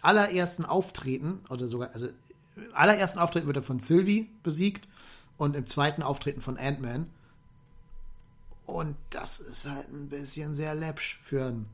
[0.02, 2.08] allerersten Auftreten, oder sogar, also
[2.56, 4.88] im allerersten Auftreten wird er von Sylvie besiegt
[5.38, 7.10] und im zweiten Auftreten von Ant-Man
[8.66, 11.68] und das ist halt ein bisschen sehr läppsch für ein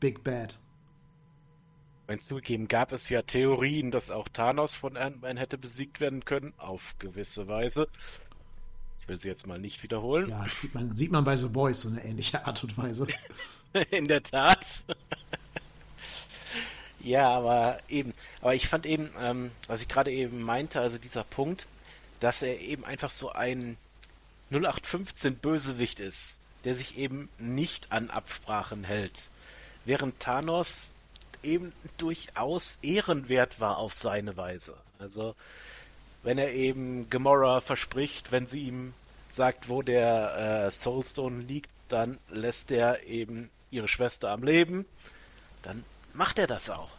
[0.00, 0.58] Big Bad.
[2.06, 6.52] Wenn zugegeben gab es ja Theorien, dass auch Thanos von Ant-Man hätte besiegt werden können,
[6.58, 7.88] auf gewisse Weise.
[9.02, 10.30] Ich will sie jetzt mal nicht wiederholen.
[10.30, 13.08] Ja, sieht man, sieht man bei The Boys so eine ähnliche Art und Weise.
[13.90, 14.64] In der Tat.
[17.00, 21.24] ja, aber eben, aber ich fand eben, ähm, was ich gerade eben meinte, also dieser
[21.24, 21.66] Punkt,
[22.20, 23.76] dass er eben einfach so ein
[24.52, 29.30] 0815 Bösewicht ist, der sich eben nicht an Absprachen hält.
[29.84, 30.94] Während Thanos
[31.42, 34.76] eben durchaus ehrenwert war auf seine Weise.
[35.00, 35.34] Also,
[36.22, 38.94] wenn er eben Gamora verspricht, wenn sie ihm
[39.30, 44.86] sagt, wo der äh, Soulstone liegt, dann lässt er eben ihre Schwester am Leben,
[45.62, 46.90] dann macht er das auch.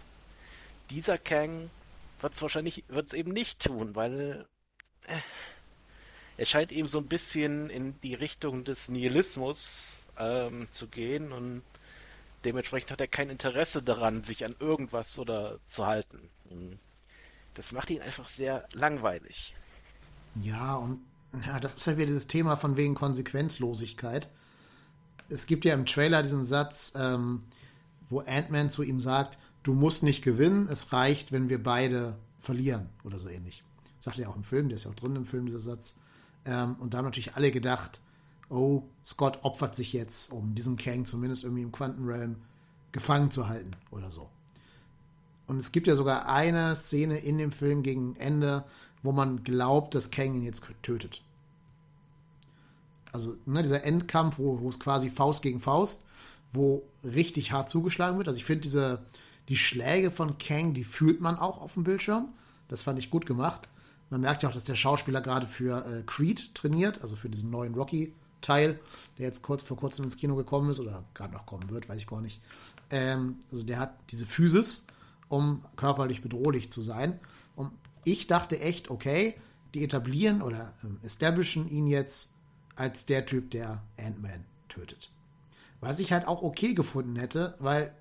[0.89, 1.69] Dieser Kang
[2.19, 4.45] wird es wahrscheinlich wird's eben nicht tun, weil
[5.07, 5.19] äh,
[6.37, 11.61] er scheint eben so ein bisschen in die Richtung des Nihilismus ähm, zu gehen und
[12.43, 16.29] dementsprechend hat er kein Interesse daran, sich an irgendwas oder zu halten.
[16.49, 16.79] Und
[17.53, 19.53] das macht ihn einfach sehr langweilig.
[20.35, 20.99] Ja, und
[21.45, 24.29] ja, das ist halt wieder dieses Thema von wegen Konsequenzlosigkeit.
[25.29, 27.43] Es gibt ja im Trailer diesen Satz, ähm,
[28.09, 32.89] wo Ant-Man zu ihm sagt, du musst nicht gewinnen, es reicht, wenn wir beide verlieren
[33.03, 33.63] oder so ähnlich.
[33.97, 35.95] Das sagt er auch im Film, der ist ja auch drin im Film, dieser Satz.
[36.45, 38.01] Ähm, und da haben natürlich alle gedacht,
[38.49, 42.35] oh, Scott opfert sich jetzt, um diesen Kang zumindest irgendwie im Quantenrealm
[42.91, 44.29] gefangen zu halten oder so.
[45.47, 48.63] Und es gibt ja sogar eine Szene in dem Film gegen Ende,
[49.01, 51.21] wo man glaubt, dass Kang ihn jetzt tötet.
[53.11, 56.05] Also ne, dieser Endkampf, wo, es quasi Faust gegen Faust,
[56.53, 58.27] wo richtig hart zugeschlagen wird.
[58.27, 58.99] Also ich finde
[59.49, 62.29] die Schläge von Kang, die fühlt man auch auf dem Bildschirm.
[62.69, 63.69] Das fand ich gut gemacht.
[64.09, 67.49] Man merkt ja auch, dass der Schauspieler gerade für äh, Creed trainiert, also für diesen
[67.49, 68.79] neuen Rocky-Teil,
[69.17, 71.97] der jetzt kurz vor kurzem ins Kino gekommen ist oder gerade noch kommen wird, weiß
[71.97, 72.41] ich gar nicht.
[72.89, 74.85] Ähm, also der hat diese Physis,
[75.33, 77.19] um körperlich bedrohlich zu sein.
[77.55, 77.71] Und
[78.03, 79.33] ich dachte echt, okay,
[79.73, 82.35] die etablieren oder ähm, establishen ihn jetzt
[82.75, 85.09] als der Typ, der Ant-Man tötet.
[85.81, 87.95] Was ich halt auch okay gefunden hätte, weil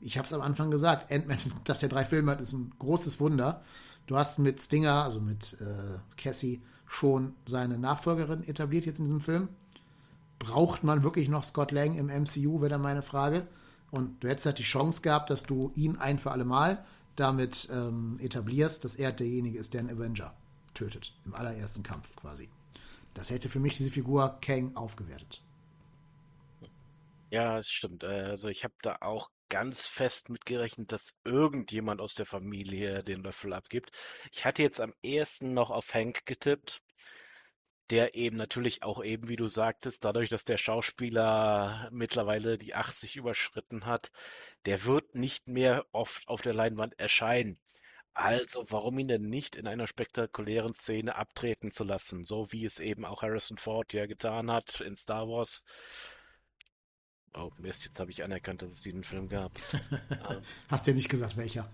[0.00, 3.20] ich habe es am Anfang gesagt, Ant-Man, dass der drei Filme hat, ist ein großes
[3.20, 3.62] Wunder.
[4.06, 9.20] Du hast mit Stinger, also mit äh, Cassie, schon seine Nachfolgerin etabliert jetzt in diesem
[9.20, 9.48] Film.
[10.40, 13.46] Braucht man wirklich noch Scott Lang im MCU, wäre dann meine Frage.
[13.94, 17.68] Und du hättest halt die Chance gehabt, dass du ihn ein für alle Mal damit
[17.70, 20.34] ähm, etablierst, dass er derjenige ist, der einen Avenger
[20.74, 21.14] tötet.
[21.24, 22.48] Im allerersten Kampf quasi.
[23.14, 25.40] Das hätte für mich diese Figur Kang aufgewertet.
[27.30, 28.02] Ja, es stimmt.
[28.02, 33.22] Äh, also ich habe da auch ganz fest mitgerechnet, dass irgendjemand aus der Familie den
[33.22, 33.92] Löffel abgibt.
[34.32, 36.82] Ich hatte jetzt am ehesten noch auf Hank getippt,
[37.90, 43.16] der eben natürlich auch eben, wie du sagtest, dadurch, dass der Schauspieler mittlerweile die 80
[43.16, 44.10] überschritten hat,
[44.64, 47.58] der wird nicht mehr oft auf der Leinwand erscheinen.
[48.14, 52.78] Also, warum ihn denn nicht in einer spektakulären Szene abtreten zu lassen, so wie es
[52.78, 55.64] eben auch Harrison Ford ja getan hat in Star Wars?
[57.34, 59.52] Oh Mist, jetzt habe ich anerkannt, dass es diesen Film gab.
[60.30, 60.42] Ähm.
[60.68, 61.68] Hast dir nicht gesagt, welcher?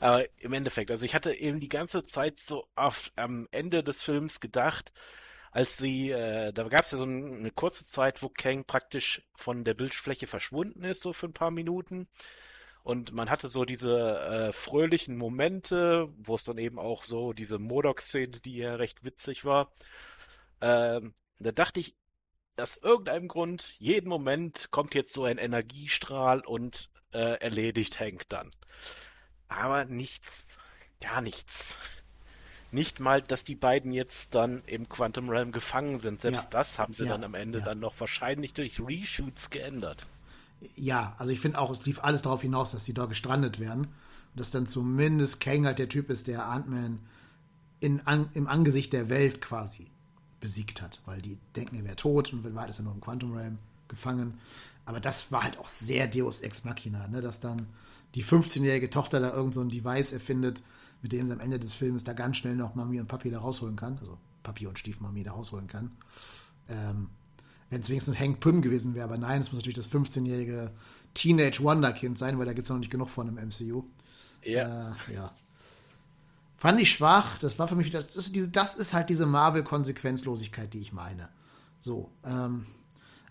[0.00, 4.02] Aber im Endeffekt, also ich hatte eben die ganze Zeit so auf, am Ende des
[4.02, 4.92] Films gedacht,
[5.50, 9.62] als sie, äh, da gab es ja so eine kurze Zeit, wo Kang praktisch von
[9.64, 12.08] der Bildfläche verschwunden ist, so für ein paar Minuten.
[12.82, 17.58] Und man hatte so diese äh, fröhlichen Momente, wo es dann eben auch so diese
[17.58, 19.72] Modok-Szene, die ja recht witzig war.
[20.60, 21.94] Ähm, da dachte ich,
[22.56, 28.50] aus irgendeinem Grund, jeden Moment kommt jetzt so ein Energiestrahl und äh, erledigt Hank dann.
[29.48, 30.58] Aber nichts,
[31.00, 31.76] gar nichts.
[32.70, 36.22] Nicht mal, dass die beiden jetzt dann im Quantum Realm gefangen sind.
[36.22, 36.50] Selbst ja.
[36.50, 37.10] das haben sie ja.
[37.10, 37.64] dann am Ende ja.
[37.64, 40.08] dann noch wahrscheinlich durch Reshoots geändert.
[40.74, 43.82] Ja, also ich finde auch, es lief alles darauf hinaus, dass sie da gestrandet werden.
[43.82, 47.00] Und dass dann zumindest Kang halt der Typ ist, der Ant-Man
[48.04, 49.86] an, im Angesicht der Welt quasi
[50.40, 53.34] besiegt hat, weil die denken, er wäre tot und war das ja nur im Quantum
[53.34, 54.38] Realm gefangen.
[54.84, 57.22] Aber das war halt auch sehr Deus Ex Machina, ne?
[57.22, 57.66] dass dann
[58.14, 60.62] die 15-jährige Tochter da irgend so ein Device erfindet,
[61.02, 63.40] mit dem sie am Ende des Films da ganz schnell noch Mami und Papi da
[63.40, 65.90] rausholen kann, also Papi und Stiefmami da rausholen kann.
[66.68, 67.10] Ähm,
[67.70, 70.70] Wenn es wenigstens Hank Pym gewesen wäre, aber nein, es muss natürlich das 15-jährige
[71.12, 73.84] Teenage Wonderkind sein, weil da gibt es noch nicht genug von im MCU.
[74.42, 74.92] Ja.
[75.08, 75.32] Äh, ja.
[76.56, 77.38] Fand ich schwach.
[77.38, 81.28] Das war für mich, das ist, diese, das ist halt diese Marvel-Konsequenzlosigkeit, die ich meine.
[81.80, 82.64] So, ähm,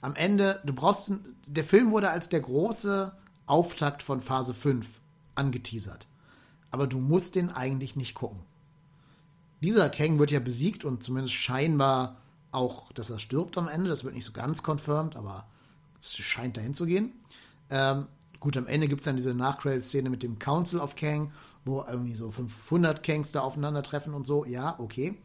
[0.01, 1.13] am Ende, du brauchst,
[1.47, 3.13] der Film wurde als der große
[3.45, 4.87] Auftakt von Phase 5
[5.35, 6.07] angeteasert.
[6.71, 8.41] Aber du musst den eigentlich nicht gucken.
[9.61, 12.17] Dieser Kang wird ja besiegt und zumindest scheinbar
[12.51, 13.89] auch, dass er stirbt am Ende.
[13.89, 15.45] Das wird nicht so ganz confirmed, aber
[15.99, 17.13] es scheint dahin zu gehen.
[17.69, 18.07] Ähm,
[18.39, 21.31] gut, am Ende gibt es dann diese Nachcredit-Szene mit dem Council of Kang
[21.65, 24.45] wo irgendwie so 500 Kangs da aufeinandertreffen und so.
[24.45, 25.17] Ja, okay.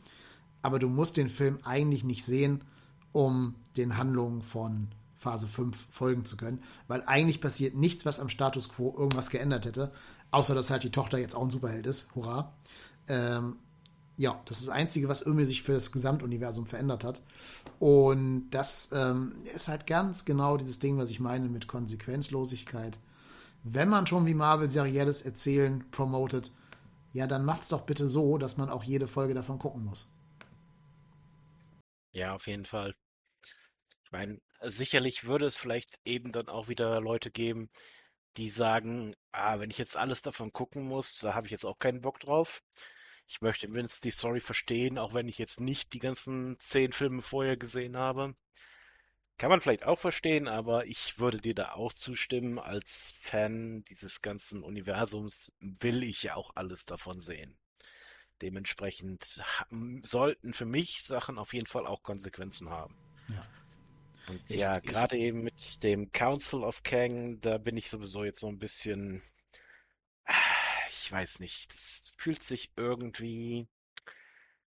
[0.62, 2.62] Aber du musst den Film eigentlich nicht sehen,
[3.12, 8.28] um den Handlungen von Phase 5 folgen zu können, weil eigentlich passiert nichts, was am
[8.28, 9.92] Status quo irgendwas geändert hätte,
[10.30, 12.14] außer dass halt die Tochter jetzt auch ein Superheld ist.
[12.14, 12.54] Hurra.
[13.08, 13.56] Ähm,
[14.16, 17.22] ja, das ist das Einzige, was irgendwie sich für das Gesamtuniversum verändert hat.
[17.78, 22.98] Und das ähm, ist halt ganz genau dieses Ding, was ich meine mit Konsequenzlosigkeit
[23.64, 26.52] wenn man schon wie Marvel serielles Erzählen promotet,
[27.12, 30.08] ja, dann macht's doch bitte so, dass man auch jede Folge davon gucken muss.
[32.12, 32.94] Ja, auf jeden Fall.
[34.08, 37.68] Ich meine, sicherlich würde es vielleicht eben dann auch wieder Leute geben,
[38.38, 41.78] die sagen, ah, wenn ich jetzt alles davon gucken muss, da habe ich jetzt auch
[41.78, 42.62] keinen Bock drauf.
[43.26, 47.20] Ich möchte mindestens die Story verstehen, auch wenn ich jetzt nicht die ganzen zehn Filme
[47.20, 48.34] vorher gesehen habe.
[49.36, 52.58] Kann man vielleicht auch verstehen, aber ich würde dir da auch zustimmen.
[52.58, 57.58] Als Fan dieses ganzen Universums will ich ja auch alles davon sehen.
[58.40, 59.38] Dementsprechend
[60.00, 62.96] sollten für mich Sachen auf jeden Fall auch Konsequenzen haben.
[63.28, 63.46] Ja.
[64.28, 68.48] Und ja, gerade eben mit dem Council of Kang, da bin ich sowieso jetzt so
[68.48, 69.22] ein bisschen,
[70.24, 70.34] ah,
[70.88, 73.66] ich weiß nicht, das fühlt sich irgendwie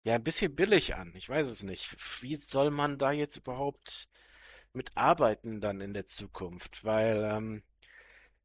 [0.04, 1.12] ja ein bisschen billig an.
[1.14, 1.96] Ich weiß es nicht.
[2.22, 4.08] Wie soll man da jetzt überhaupt
[4.72, 7.62] mit arbeiten dann in der Zukunft, weil ähm,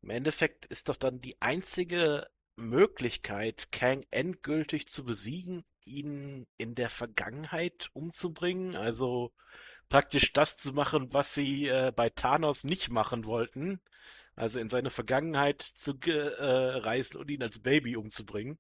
[0.02, 6.90] im Endeffekt ist doch dann die einzige Möglichkeit, Kang endgültig zu besiegen, ihn in der
[6.90, 8.76] Vergangenheit umzubringen.
[8.76, 9.34] Also
[9.94, 13.80] praktisch das zu machen, was sie äh, bei Thanos nicht machen wollten.
[14.36, 18.58] Also in seine Vergangenheit zu äh, reisen und ihn als Baby umzubringen.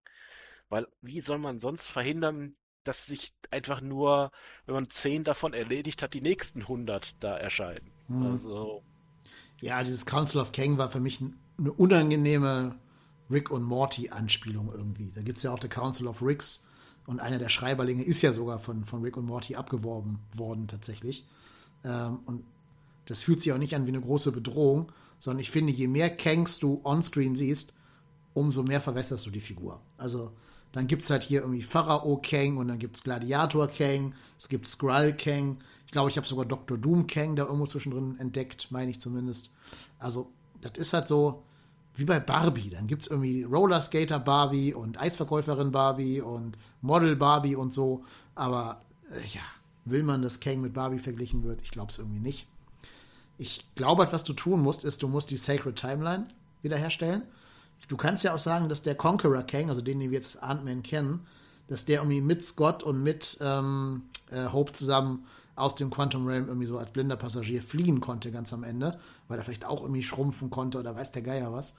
[0.69, 4.29] Weil wie soll man sonst verhindern, dass sich einfach nur,
[4.67, 7.91] wenn man zehn davon erledigt hat, die nächsten hundert da erscheinen?
[8.05, 8.27] Hm.
[8.27, 8.83] Also.
[9.59, 11.19] Ja, dieses Council of Kang war für mich
[11.57, 12.79] eine unangenehme
[13.31, 15.11] Rick und Morty-Anspielung irgendwie.
[15.11, 16.67] Da gibt es ja auch The Council of Ricks
[17.05, 21.25] und einer der Schreiberlinge ist ja sogar von, von Rick und Morty abgeworben worden tatsächlich.
[21.83, 22.43] Ähm, und
[23.05, 26.15] das fühlt sich auch nicht an wie eine große Bedrohung, sondern ich finde, je mehr
[26.15, 27.73] Kangs du onscreen siehst,
[28.33, 29.81] umso mehr verwässerst du die Figur.
[29.97, 30.31] Also
[30.71, 34.49] dann gibt es halt hier irgendwie Pharao Kang und dann gibt es Gladiator Kang, es
[34.49, 35.57] gibt Skrull Kang.
[35.85, 36.77] Ich glaube, ich habe sogar Dr.
[36.77, 39.51] Doom Kang da irgendwo zwischendrin entdeckt, meine ich zumindest.
[39.99, 41.43] Also, das ist halt so,
[41.95, 42.69] wie bei Barbie.
[42.69, 48.03] Dann gibt es irgendwie Rollerskater Barbie und Eisverkäuferin Barbie und Model Barbie und so.
[48.35, 49.41] Aber äh, ja,
[49.85, 51.61] will man, dass Kang mit Barbie verglichen wird?
[51.61, 52.47] Ich glaube es irgendwie nicht.
[53.37, 56.27] Ich glaube, was du tun musst, ist, du musst die Sacred Timeline
[56.61, 57.23] wiederherstellen.
[57.87, 60.43] Du kannst ja auch sagen, dass der Conqueror Kang, also den, den wir jetzt als
[60.49, 61.25] Ant-Man kennen,
[61.67, 65.25] dass der irgendwie mit Scott und mit ähm, äh, Hope zusammen
[65.55, 69.37] aus dem Quantum Realm irgendwie so als blinder Passagier fliehen konnte ganz am Ende, weil
[69.37, 71.75] er vielleicht auch irgendwie schrumpfen konnte oder weiß der Geier was.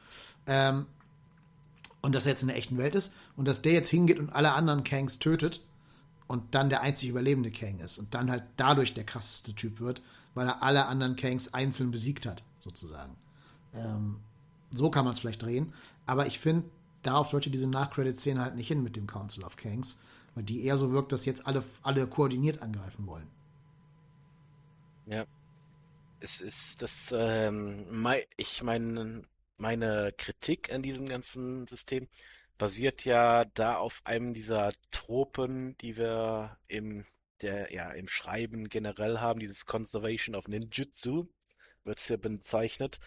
[0.47, 0.87] Ähm,
[2.03, 4.31] und dass er jetzt in der echten Welt ist und dass der jetzt hingeht und
[4.31, 5.63] alle anderen Kangs tötet
[6.27, 10.03] und dann der einzig überlebende Kang ist und dann halt dadurch der krasseste Typ wird,
[10.35, 13.17] weil er alle anderen Kangs einzeln besiegt hat, sozusagen.
[13.75, 14.17] Ähm,
[14.71, 15.73] so kann man es vielleicht drehen,
[16.07, 16.65] aber ich finde,
[17.03, 20.01] darauf sollte diese Nachcredit-Szene halt nicht hin mit dem Council of Kangs,
[20.35, 23.29] weil die eher so wirkt, dass jetzt alle, alle koordiniert angreifen wollen.
[25.07, 25.27] Ja.
[26.21, 27.87] Es ist das, ähm,
[28.37, 29.25] ich meine,
[29.59, 32.09] meine Kritik an diesem ganzen System
[32.57, 37.05] basiert ja da auf einem dieser Tropen, die wir im,
[37.43, 41.27] der, ja, im Schreiben generell haben, dieses Conservation of Ninjutsu,
[41.85, 43.01] wird es ja bezeichnet.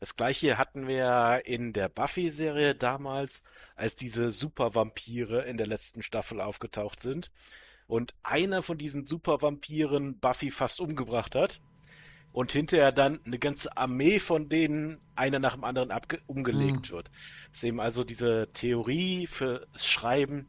[0.00, 3.42] Das gleiche hatten wir in der Buffy-Serie damals,
[3.76, 7.30] als diese Supervampire in der letzten Staffel aufgetaucht sind
[7.86, 11.60] und einer von diesen Supervampiren Buffy fast umgebracht hat
[12.32, 15.90] und hinterher dann eine ganze Armee von denen einer nach dem anderen
[16.26, 16.94] umgelegt mhm.
[16.94, 17.10] wird.
[17.48, 20.46] Das ist eben also diese Theorie fürs Schreiben,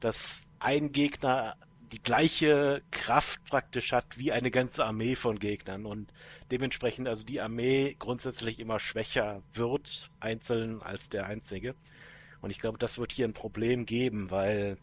[0.00, 1.56] dass ein Gegner
[1.92, 6.12] die gleiche Kraft praktisch hat wie eine ganze Armee von Gegnern und
[6.50, 11.74] dementsprechend also die Armee grundsätzlich immer schwächer wird, einzeln als der einzige.
[12.42, 14.78] Und ich glaube, das wird hier ein Problem geben, weil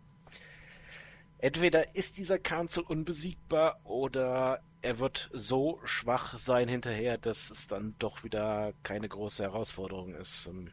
[1.40, 7.96] Entweder ist dieser Council unbesiegbar oder er wird so schwach sein hinterher, dass es dann
[8.00, 10.48] doch wieder keine große Herausforderung ist.
[10.48, 10.72] Und,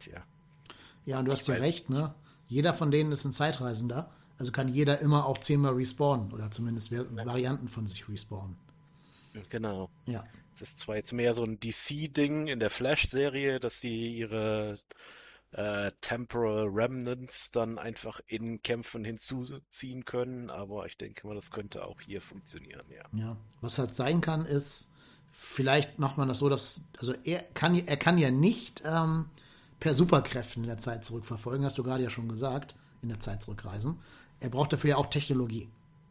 [0.00, 0.22] tja.
[1.04, 2.14] Ja, und du hast ja recht, ne?
[2.48, 4.10] Jeder von denen ist ein Zeitreisender.
[4.38, 8.56] Also kann jeder immer auch zehnmal respawnen oder zumindest Varianten von sich respawnen.
[9.50, 9.88] Genau.
[10.06, 10.24] Ja.
[10.54, 14.78] Es ist zwar jetzt mehr so ein DC-Ding in der Flash-Serie, dass sie ihre
[15.52, 21.84] äh, Temporal Remnants dann einfach in Kämpfen hinzuziehen können, aber ich denke mal, das könnte
[21.84, 23.04] auch hier funktionieren, ja.
[23.18, 24.90] Ja, was halt sein kann, ist,
[25.30, 29.26] vielleicht macht man das so, dass, also er kann, er kann ja nicht ähm,
[29.78, 33.42] per Superkräften in der Zeit zurückverfolgen, hast du gerade ja schon gesagt, in der Zeit
[33.42, 33.98] zurückreisen.
[34.40, 35.68] Er braucht dafür ja auch Technologie.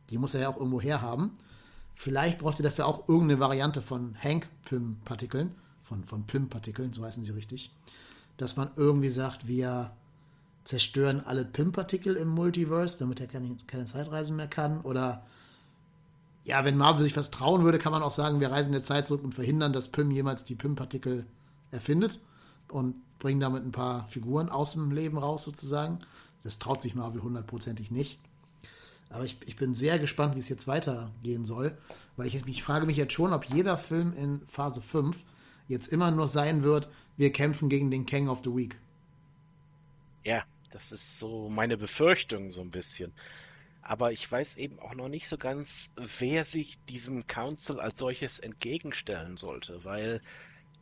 [0.10, 1.32] Die muss er ja auch irgendwo herhaben.
[1.96, 7.32] Vielleicht braucht er dafür auch irgendeine Variante von Hank-Pym-Partikeln, von, von Pym-Partikeln, so heißen sie
[7.32, 7.72] richtig
[8.42, 9.92] dass man irgendwie sagt, wir
[10.64, 14.82] zerstören alle PIM-Partikel im Multiverse, damit er keine, keine Zeitreisen mehr kann.
[14.82, 15.26] Oder
[16.44, 18.82] ja, wenn Marvel sich was trauen würde, kann man auch sagen, wir reisen in der
[18.82, 21.26] Zeit zurück und verhindern, dass Pym jemals die PIM-Partikel
[21.70, 22.20] erfindet
[22.68, 26.00] und bringen damit ein paar Figuren aus dem Leben raus, sozusagen.
[26.42, 28.20] Das traut sich Marvel hundertprozentig nicht.
[29.12, 31.78] Aber ich, ich bin sehr gespannt, wie es jetzt weitergehen soll,
[32.18, 35.16] weil ich, ich frage mich jetzt schon, ob jeder Film in Phase 5
[35.72, 38.80] jetzt immer nur sein wird, wir kämpfen gegen den King of the Week.
[40.24, 43.14] Ja, das ist so meine Befürchtung so ein bisschen.
[43.82, 48.38] Aber ich weiß eben auch noch nicht so ganz, wer sich diesem Council als solches
[48.38, 50.22] entgegenstellen sollte, weil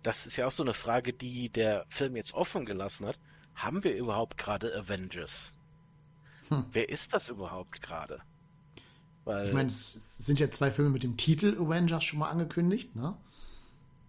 [0.03, 3.19] das ist ja auch so eine Frage, die der Film jetzt offen gelassen hat.
[3.55, 5.53] Haben wir überhaupt gerade Avengers?
[6.49, 6.65] Hm.
[6.71, 8.21] Wer ist das überhaupt gerade?
[9.25, 13.15] ich meine, es sind ja zwei Filme mit dem Titel Avengers schon mal angekündigt, ne?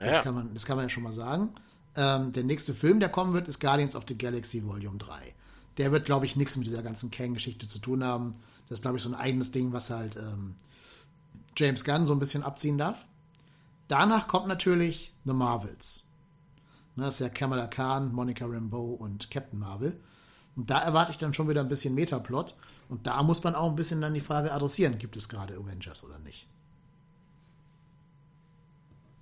[0.00, 0.22] Das, ja.
[0.22, 1.50] kann, man, das kann man ja schon mal sagen.
[1.94, 5.34] Ähm, der nächste Film, der kommen wird, ist Guardians of the Galaxy Volume 3.
[5.76, 8.32] Der wird, glaube ich, nichts mit dieser ganzen Kang-Geschichte zu tun haben.
[8.68, 10.56] Das ist, glaube ich, so ein eigenes Ding, was halt ähm,
[11.56, 13.06] James Gunn so ein bisschen abziehen darf.
[13.88, 16.04] Danach kommt natürlich The Marvels.
[16.96, 20.00] Ne, das ist ja Kamala Khan, Monica Rambeau und Captain Marvel.
[20.56, 22.56] Und da erwarte ich dann schon wieder ein bisschen Metaplot.
[22.88, 26.04] Und da muss man auch ein bisschen dann die Frage adressieren, gibt es gerade Avengers
[26.04, 26.46] oder nicht?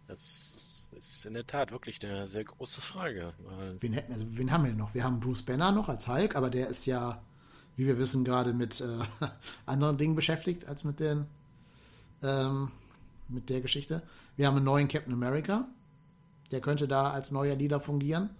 [0.06, 0.57] Das
[0.98, 3.32] ist in der Tat wirklich eine sehr große Frage.
[3.80, 4.94] Wen, hätten, also, wen haben wir noch?
[4.94, 7.22] Wir haben Bruce Banner noch als Hulk, aber der ist ja,
[7.76, 8.86] wie wir wissen, gerade mit äh,
[9.66, 11.26] anderen Dingen beschäftigt als mit den
[12.22, 12.72] ähm,
[13.28, 14.02] mit der Geschichte.
[14.36, 15.68] Wir haben einen neuen Captain America.
[16.50, 18.30] Der könnte da als neuer Leader fungieren.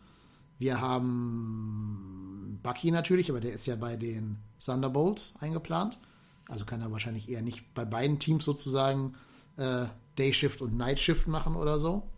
[0.59, 5.99] Wir haben Bucky natürlich, aber der ist ja bei den Thunderbolts eingeplant.
[6.49, 9.15] Also kann er wahrscheinlich eher nicht bei beiden Teams sozusagen
[9.57, 9.85] äh,
[10.19, 12.09] Day Shift und Night Shift machen oder so.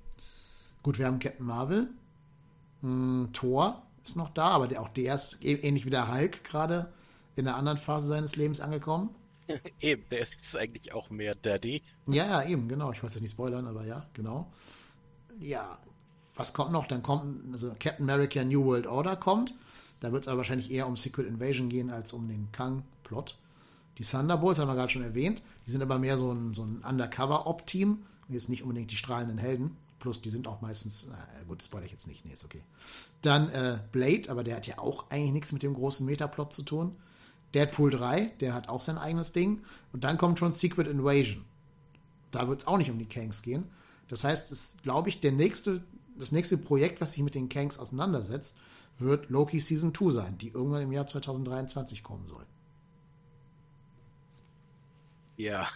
[0.82, 1.88] Gut, wir haben Captain Marvel.
[2.80, 6.92] Hm, Thor ist noch da, aber der, auch der ist ähnlich wie der Hulk gerade
[7.36, 9.10] in der anderen Phase seines Lebens angekommen.
[9.80, 11.82] eben, der ist jetzt eigentlich auch mehr Daddy.
[12.06, 12.92] Ja, ja, eben, genau.
[12.92, 14.50] Ich weiß jetzt nicht spoilern, aber ja, genau.
[15.38, 15.78] Ja,
[16.36, 16.86] was kommt noch?
[16.86, 19.54] Dann kommt, also Captain America New World Order kommt.
[20.00, 23.36] Da wird es aber wahrscheinlich eher um Secret Invasion gehen als um den Kang-Plot.
[23.98, 25.42] Die Thunderbolts haben wir gerade schon erwähnt.
[25.66, 29.36] Die sind aber mehr so ein, so ein Undercover-Op-Team und jetzt nicht unbedingt die strahlenden
[29.36, 29.76] Helden.
[30.00, 32.62] Plus, die sind auch meistens, na gut, das spoilere ich jetzt nicht, nee, ist okay.
[33.22, 36.62] Dann äh, Blade, aber der hat ja auch eigentlich nichts mit dem großen Metaplot zu
[36.62, 36.96] tun.
[37.54, 39.62] Deadpool 3, der hat auch sein eigenes Ding.
[39.92, 41.44] Und dann kommt schon Secret Invasion.
[42.30, 43.64] Da wird es auch nicht um die Kangs gehen.
[44.08, 45.84] Das heißt, es glaube ich, der nächste,
[46.18, 48.56] das nächste Projekt, was sich mit den Kangs auseinandersetzt,
[48.98, 52.46] wird Loki Season 2 sein, die irgendwann im Jahr 2023 kommen soll.
[55.36, 55.66] Ja.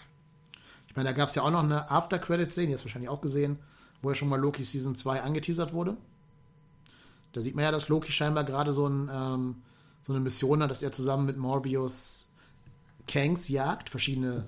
[0.88, 3.20] Ich meine, da gab es ja auch noch eine After-Credit-Szene, die hast du wahrscheinlich auch
[3.20, 3.58] gesehen,
[4.04, 5.96] wo ja schon mal Loki Season 2 angeteasert wurde.
[7.32, 9.56] Da sieht man ja, dass Loki scheinbar gerade so ein ähm,
[10.04, 12.30] so eine Mission hat, dass er zusammen mit Morbius
[13.06, 14.44] Kangs jagt, verschiedene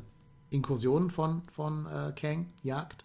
[0.51, 3.05] Inkursionen von, von äh, Kang jagt.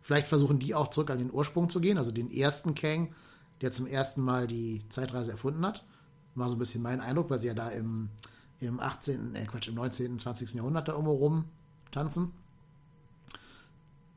[0.00, 3.14] Vielleicht versuchen die auch zurück an den Ursprung zu gehen, also den ersten Kang,
[3.60, 5.84] der zum ersten Mal die Zeitreise erfunden hat.
[6.34, 8.08] War so ein bisschen mein Eindruck, weil sie ja da im,
[8.60, 10.54] im 18., äh Quatsch, im 19., 20.
[10.54, 11.44] Jahrhundert da irgendwo rum
[11.90, 12.32] tanzen.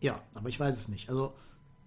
[0.01, 1.09] Ja, aber ich weiß es nicht.
[1.09, 1.33] Also,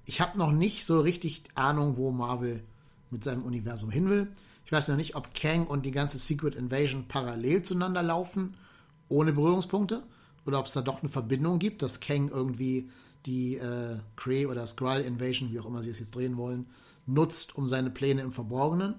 [0.09, 2.62] ich habe noch nicht so richtig Ahnung, wo Marvel
[3.11, 4.28] mit seinem Universum hin will.
[4.64, 8.54] Ich weiß noch nicht, ob Kang und die ganze Secret Invasion parallel zueinander laufen,
[9.09, 10.02] ohne Berührungspunkte,
[10.46, 12.90] oder ob es da doch eine Verbindung gibt, dass Kang irgendwie
[13.26, 16.66] die äh, Kree oder Skrull Invasion, wie auch immer sie es jetzt drehen wollen,
[17.06, 18.94] nutzt, um seine Pläne im Verborgenen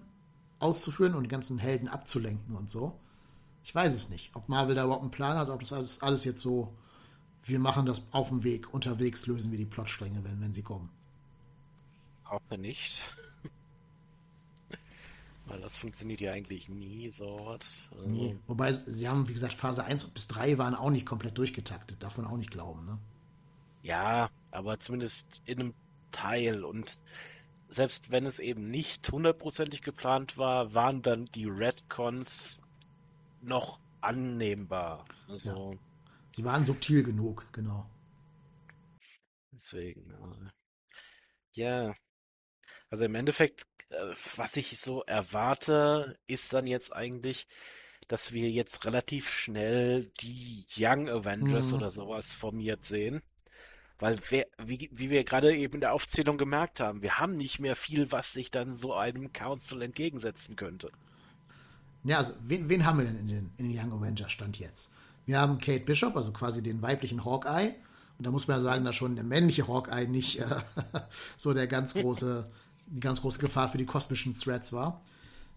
[0.60, 2.99] auszuführen und die ganzen Helden abzulenken und so.
[3.64, 6.24] Ich weiß es nicht, ob Marvel da überhaupt einen Plan hat, ob das alles, alles
[6.24, 6.72] jetzt so,
[7.43, 10.89] wir machen das auf dem Weg, unterwegs lösen wir die Plotstränge, wenn, wenn sie kommen.
[12.30, 13.03] Hoffe nicht.
[15.45, 17.38] Weil das funktioniert ja eigentlich nie so.
[17.38, 18.07] Also.
[18.07, 22.03] Nee, wobei sie haben, wie gesagt, Phase 1 bis 3 waren auch nicht komplett durchgetaktet,
[22.03, 22.99] darf man auch nicht glauben, ne?
[23.82, 25.73] Ja, aber zumindest in einem
[26.11, 27.01] Teil und
[27.69, 32.59] selbst wenn es eben nicht hundertprozentig geplant war, waren dann die Redcons
[33.41, 35.05] noch annehmbar.
[35.27, 35.80] Also, ja.
[36.32, 37.89] Sie waren subtil genug, genau.
[39.51, 40.11] Deswegen,
[41.53, 41.93] ja.
[42.89, 47.47] Also im Endeffekt äh, was ich so erwarte, ist dann jetzt eigentlich,
[48.07, 51.74] dass wir jetzt relativ schnell die Young Avengers mhm.
[51.76, 53.22] oder sowas formiert sehen.
[53.97, 57.59] Weil, wer, wie, wie wir gerade eben in der Aufzählung gemerkt haben, wir haben nicht
[57.59, 60.89] mehr viel, was sich dann so einem Council entgegensetzen könnte.
[62.05, 64.91] Ja, also, wen, wen haben wir denn in den, in den Young Avengers Stand jetzt?
[65.26, 67.76] Wir haben Kate Bishop, also quasi den weiblichen Hawkeye.
[68.20, 70.45] Und da muss man ja sagen, dass schon der männliche Hawkeye nicht äh,
[71.38, 72.47] so der ganz große
[72.91, 75.01] die ganz große Gefahr für die kosmischen Threats war.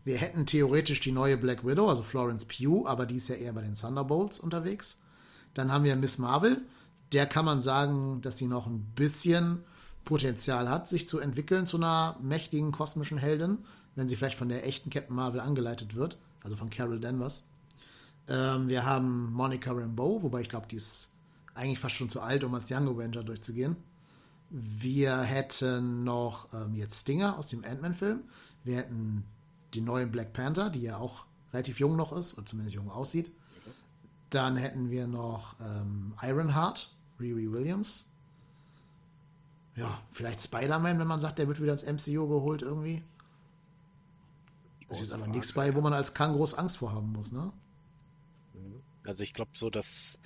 [0.04, 3.52] Wir hätten theoretisch die neue Black Widow, also Florence Pugh, aber die ist ja eher
[3.52, 5.02] bei den Thunderbolts unterwegs.
[5.54, 6.62] Dann haben wir Miss Marvel.
[7.12, 9.64] Der kann man sagen, dass sie noch ein bisschen
[10.04, 13.58] Potenzial hat, sich zu entwickeln zu einer mächtigen kosmischen Heldin,
[13.94, 17.44] wenn sie vielleicht von der echten Captain Marvel angeleitet wird, also von Carol Danvers.
[18.28, 21.12] Ähm, wir haben Monica Rambeau, wobei ich glaube, die ist
[21.54, 23.76] eigentlich fast schon zu alt, um als Young Avenger durchzugehen.
[24.50, 28.20] Wir hätten noch ähm, jetzt Stinger aus dem Ant-Man-Film.
[28.64, 29.24] Wir hätten
[29.74, 33.32] die neue Black Panther, die ja auch relativ jung noch ist, oder zumindest jung aussieht.
[34.30, 38.08] Dann hätten wir noch ähm, Ironheart, Riri Williams.
[39.74, 43.02] Ja, vielleicht Spider-Man, wenn man sagt, der wird wieder ins MCU geholt irgendwie.
[44.88, 47.50] Das ist aber nichts bei, wo man als Kang groß Angst vor haben muss, ne?
[49.04, 50.18] Also ich glaube so, dass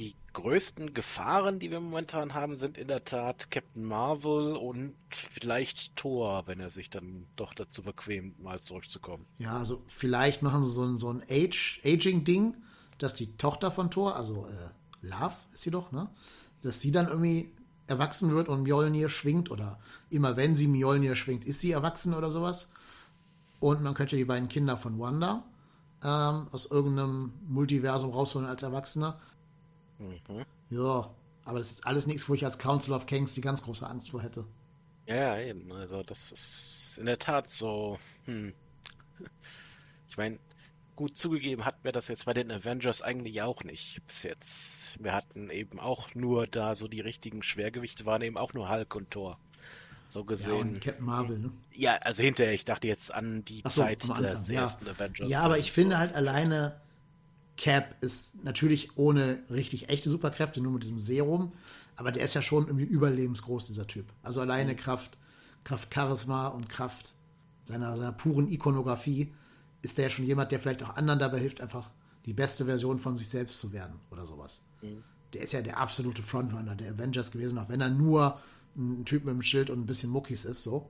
[0.00, 5.94] die größten Gefahren, die wir momentan haben, sind in der Tat Captain Marvel und vielleicht
[5.94, 9.26] Thor, wenn er sich dann doch dazu bequemt, mal zurückzukommen.
[9.38, 12.56] Ja, also vielleicht machen sie so ein, so ein Age, Aging-Ding,
[12.96, 16.08] dass die Tochter von Thor, also äh, Love ist sie doch, ne?
[16.62, 17.52] Dass sie dann irgendwie
[17.86, 19.78] erwachsen wird und Mjolnir schwingt oder
[20.08, 22.72] immer wenn sie Mjolnir schwingt, ist sie erwachsen oder sowas.
[23.58, 25.44] Und man könnte die beiden Kinder von Wanda
[26.02, 29.16] ähm, aus irgendeinem Multiversum rausholen als Erwachsene.
[30.00, 30.44] Mhm.
[30.70, 31.10] Ja,
[31.44, 34.10] aber das ist alles nichts, wo ich als Council of Kings die ganz große Angst
[34.10, 34.44] vor hätte.
[35.06, 35.72] Ja, eben.
[35.72, 37.98] Also das ist in der Tat so.
[38.26, 38.52] Hm.
[40.08, 40.38] Ich meine,
[40.96, 45.02] gut zugegeben hatten wir das jetzt bei den Avengers eigentlich auch nicht bis jetzt.
[45.02, 48.94] Wir hatten eben auch nur da so die richtigen Schwergewichte waren eben auch nur Hulk
[48.94, 49.38] und Thor.
[50.06, 50.50] So gesehen.
[50.50, 51.52] Ja, und Captain Marvel, ne?
[51.72, 54.62] Ja, also hinterher, ich dachte jetzt an die so, Zeit des ja.
[54.62, 55.30] ersten Avengers.
[55.30, 56.80] Ja, aber ich finde halt alleine
[57.60, 61.52] Cap ist natürlich ohne richtig echte Superkräfte, nur mit diesem Serum,
[61.94, 64.06] aber der ist ja schon irgendwie überlebensgroß, dieser Typ.
[64.22, 64.76] Also alleine mhm.
[64.78, 65.18] Kraft,
[65.62, 67.12] Kraft Charisma und Kraft
[67.66, 69.34] seiner, seiner puren Ikonografie
[69.82, 71.90] ist der ja schon jemand, der vielleicht auch anderen dabei hilft, einfach
[72.24, 74.62] die beste Version von sich selbst zu werden oder sowas.
[74.80, 75.04] Mhm.
[75.34, 78.40] Der ist ja der absolute Frontrunner der Avengers gewesen, auch wenn er nur
[78.74, 80.88] ein Typ mit einem Schild und ein bisschen Muckis ist, so.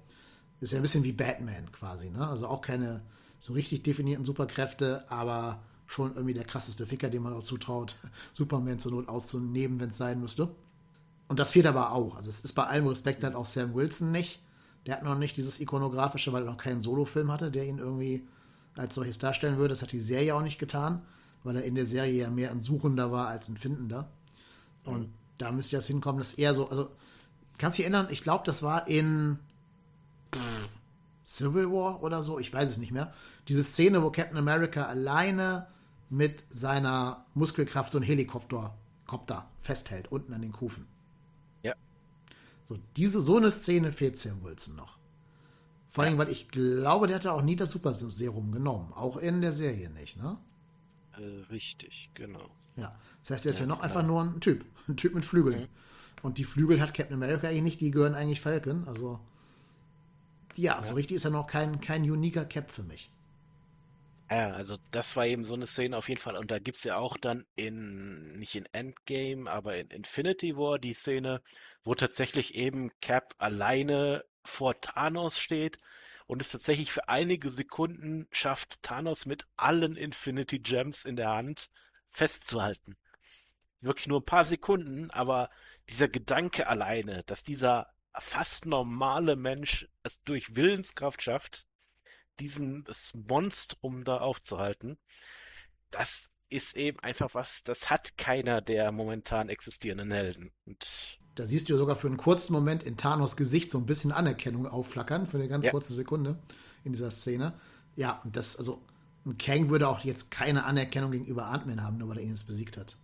[0.61, 2.29] Ist ja ein bisschen wie Batman quasi, ne?
[2.29, 3.03] Also auch keine
[3.41, 5.61] so richtig definierten Superkräfte, aber
[5.91, 7.97] schon irgendwie der krasseste Ficker, dem man auch zutraut,
[8.33, 10.55] Superman zur Not auszunehmen, wenn es sein müsste.
[11.29, 12.17] Und das fehlt aber auch.
[12.17, 14.43] Also es ist bei allem Respekt halt auch Sam Wilson nicht.
[14.87, 18.27] Der hat noch nicht dieses ikonografische, weil er noch keinen Solofilm hatte, der ihn irgendwie
[18.75, 19.75] als solches darstellen würde.
[19.75, 21.03] Das hat die Serie auch nicht getan,
[21.45, 24.11] weil er in der Serie ja mehr ein Suchender war als ein Findender.
[24.85, 25.13] Und mhm.
[25.39, 26.91] da müsste das hinkommen, dass er so, also
[27.61, 28.09] Kannst du dich erinnern?
[28.11, 29.39] Ich glaube, das war in
[31.23, 32.39] Civil War oder so.
[32.39, 33.13] Ich weiß es nicht mehr.
[33.49, 35.67] Diese Szene, wo Captain America alleine
[36.11, 38.77] mit seiner Muskelkraft so einen Helikopter
[39.11, 40.87] Kopter festhält, unten an den Kufen.
[41.65, 41.75] Ja.
[42.65, 44.99] So, diese, so eine Szene fehlt Sam Wilson noch.
[45.89, 48.93] Vor allem, weil ich glaube, der hatte auch nie das Super Serum genommen.
[48.93, 50.39] Auch in der Serie nicht, ne?
[51.15, 52.51] Äh, richtig, genau.
[52.77, 52.97] Ja.
[53.23, 53.89] Das heißt, er ist ja, ja noch klar.
[53.89, 54.65] einfach nur ein Typ.
[54.89, 55.63] Ein Typ mit Flügeln.
[55.63, 55.69] Mhm.
[56.23, 58.87] Und die Flügel hat Captain America eigentlich nicht, die gehören eigentlich Falcon.
[58.87, 59.19] Also,
[60.55, 60.87] ja, ja.
[60.87, 63.11] so richtig ist er noch kein, kein uniker Cap für mich.
[64.31, 66.37] Ja, also das war eben so eine Szene auf jeden Fall.
[66.37, 70.79] Und da gibt es ja auch dann in, nicht in Endgame, aber in Infinity War
[70.79, 71.43] die Szene,
[71.83, 75.79] wo tatsächlich eben Cap alleine vor Thanos steht
[76.27, 81.69] und es tatsächlich für einige Sekunden schafft, Thanos mit allen Infinity Gems in der Hand
[82.07, 82.97] festzuhalten.
[83.81, 85.51] Wirklich nur ein paar Sekunden, aber
[85.89, 91.67] dieser Gedanke alleine, dass dieser fast normale Mensch es durch Willenskraft schafft,
[92.41, 92.85] diesen
[93.29, 94.99] Monstrum da aufzuhalten,
[95.91, 100.51] das ist eben einfach was, das hat keiner der momentan existierenden Helden.
[100.67, 103.87] Und da siehst du ja sogar für einen kurzen Moment in Thanos Gesicht so ein
[103.87, 105.71] bisschen Anerkennung aufflackern, für eine ganz ja.
[105.71, 106.39] kurze Sekunde
[106.83, 107.55] in dieser Szene.
[107.95, 108.83] Ja, und das, also,
[109.25, 112.47] ein Kang würde auch jetzt keine Anerkennung gegenüber Ant-Man haben, nur weil er ihn jetzt
[112.47, 112.97] besiegt hat.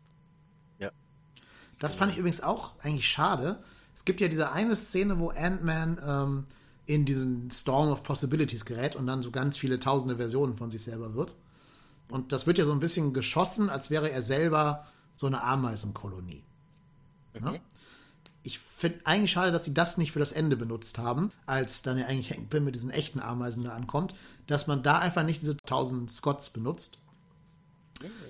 [1.78, 3.62] Das fand ich übrigens auch eigentlich schade.
[3.94, 6.44] Es gibt ja diese eine Szene, wo Ant-Man ähm,
[6.86, 10.82] in diesen Storm of Possibilities gerät und dann so ganz viele tausende Versionen von sich
[10.82, 11.34] selber wird.
[12.08, 16.44] Und das wird ja so ein bisschen geschossen, als wäre er selber so eine Ameisenkolonie.
[17.40, 17.46] Mhm.
[17.46, 17.54] Ja?
[18.44, 21.98] Ich finde eigentlich schade, dass sie das nicht für das Ende benutzt haben, als dann
[21.98, 24.14] ja eigentlich Hank Pym mit diesen echten Ameisen da ankommt,
[24.46, 26.98] dass man da einfach nicht diese tausend Scots benutzt,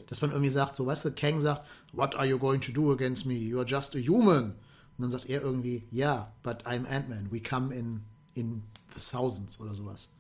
[0.07, 2.93] dass man irgendwie sagt, so, weißt du, Kang sagt, what are you going to do
[2.93, 3.35] against me?
[3.35, 4.55] You are just a human.
[4.97, 7.31] Und dann sagt er irgendwie, yeah, but I'm Ant-Man.
[7.31, 8.03] We come in,
[8.37, 8.63] in
[8.95, 10.13] the thousands oder sowas.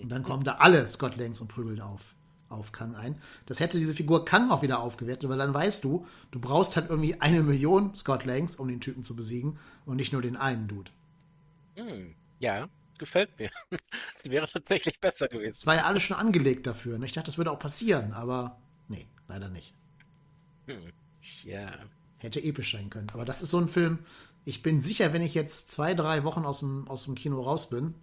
[0.00, 2.14] Und dann kommen da alle Scott Langs und prügeln auf,
[2.48, 3.16] auf Kang ein.
[3.46, 6.88] Das hätte diese Figur Kang auch wieder aufgewertet, weil dann weißt du, du brauchst halt
[6.88, 10.68] irgendwie eine Million Scott Langs, um den Typen zu besiegen und nicht nur den einen
[10.68, 10.90] Dude.
[11.74, 13.50] Hm, ja, gefällt mir.
[13.70, 15.52] das wäre tatsächlich besser gewesen.
[15.52, 16.96] Es war ja alles schon angelegt dafür.
[16.96, 18.58] Und ich dachte, das würde auch passieren, aber
[18.92, 19.72] Nee, leider nicht.
[20.66, 20.92] Hm.
[21.44, 21.72] Ja.
[22.18, 23.08] Hätte episch sein können.
[23.12, 23.98] Aber das ist so ein Film,
[24.44, 27.68] ich bin sicher, wenn ich jetzt zwei, drei Wochen aus dem, aus dem Kino raus
[27.68, 27.94] bin,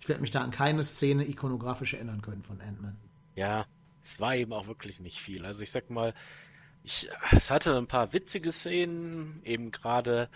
[0.00, 2.96] ich werde mich da an keine Szene ikonografisch erinnern können von Ant-Man.
[3.34, 3.66] Ja,
[4.02, 5.44] es war eben auch wirklich nicht viel.
[5.44, 6.14] Also ich sag mal,
[6.84, 10.28] ich, es hatte ein paar witzige Szenen, eben gerade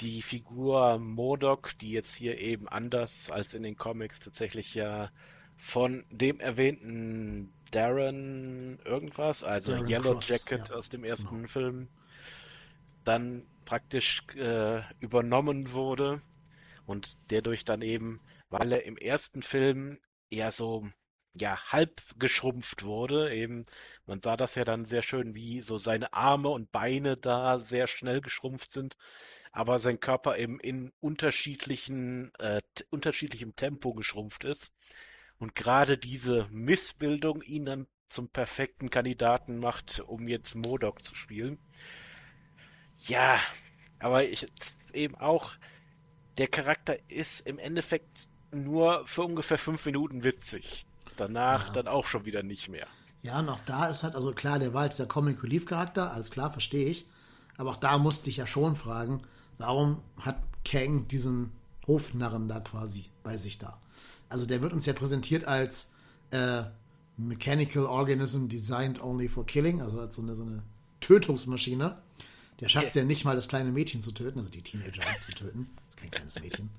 [0.00, 5.10] die Figur Modok, die jetzt hier eben anders als in den Comics tatsächlich ja
[5.56, 10.76] von dem erwähnten Darren irgendwas, also Darren Yellow Cross, Jacket ja.
[10.76, 11.48] aus dem ersten genau.
[11.48, 11.88] Film,
[13.04, 16.22] dann praktisch äh, übernommen wurde
[16.86, 19.98] und der durch dann eben, weil er im ersten Film
[20.30, 20.88] eher so
[21.34, 23.66] ja halb geschrumpft wurde, eben
[24.06, 27.88] man sah das ja dann sehr schön, wie so seine Arme und Beine da sehr
[27.88, 28.96] schnell geschrumpft sind,
[29.52, 34.72] aber sein Körper eben in unterschiedlichen äh, unterschiedlichem Tempo geschrumpft ist
[35.36, 41.58] und gerade diese Missbildung ihn dann zum perfekten Kandidaten macht, um jetzt Modok zu spielen.
[43.06, 43.38] Ja,
[44.00, 44.46] aber ich,
[44.92, 45.52] eben auch,
[46.36, 50.86] der Charakter ist im Endeffekt nur für ungefähr fünf Minuten witzig.
[51.16, 51.72] Danach ja.
[51.72, 52.86] dann auch schon wieder nicht mehr.
[53.22, 56.12] Ja, und auch da ist halt, also klar, der war halt der Comic Relief Charakter,
[56.12, 57.06] alles klar, verstehe ich.
[57.56, 59.22] Aber auch da musste ich ja schon fragen,
[59.58, 61.52] warum hat Kang diesen
[61.86, 63.80] Hofnarren da quasi bei sich da?
[64.28, 65.92] Also der wird uns ja präsentiert als
[66.30, 66.62] äh,
[67.16, 70.62] Mechanical Organism Designed Only for Killing, also als so eine, so eine
[71.00, 71.98] Tötungsmaschine.
[72.60, 75.32] Der schafft es ja nicht mal, das kleine Mädchen zu töten, also die Teenager zu
[75.32, 75.70] töten.
[75.76, 76.70] Das ist kein kleines Mädchen.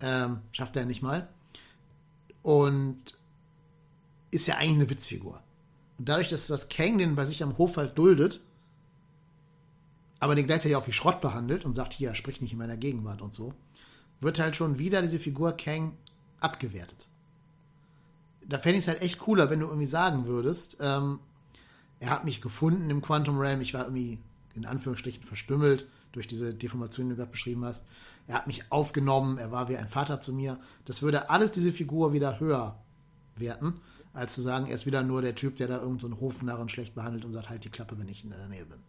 [0.00, 1.28] Ähm, schafft er nicht mal.
[2.42, 3.14] Und
[4.30, 5.42] ist ja eigentlich eine Witzfigur.
[5.98, 8.40] Und dadurch, dass das Kang den bei sich am Hof halt duldet,
[10.18, 13.22] aber den gleichzeitig auch wie Schrott behandelt und sagt, hier, sprich nicht in meiner Gegenwart
[13.22, 13.54] und so,
[14.20, 15.96] wird halt schon wieder diese Figur Kang
[16.40, 17.08] abgewertet.
[18.46, 21.20] Da fände ich es halt echt cooler, wenn du irgendwie sagen würdest, ähm,
[22.00, 24.18] er hat mich gefunden im Quantum Realm, ich war irgendwie
[24.60, 27.86] in Anführungsstrichen verstümmelt durch diese Deformation, die du gerade beschrieben hast.
[28.26, 30.58] Er hat mich aufgenommen, er war wie ein Vater zu mir.
[30.84, 32.78] Das würde alles diese Figur wieder höher
[33.36, 33.80] werten,
[34.12, 36.94] als zu sagen, er ist wieder nur der Typ, der da irgendeinen so Hofnarren schlecht
[36.94, 38.80] behandelt und sagt, halt die Klappe, wenn ich in der Nähe bin.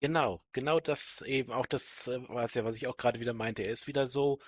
[0.00, 3.62] Genau, genau das eben auch das, äh, was ja, was ich auch gerade wieder meinte.
[3.62, 4.38] Er ist wieder so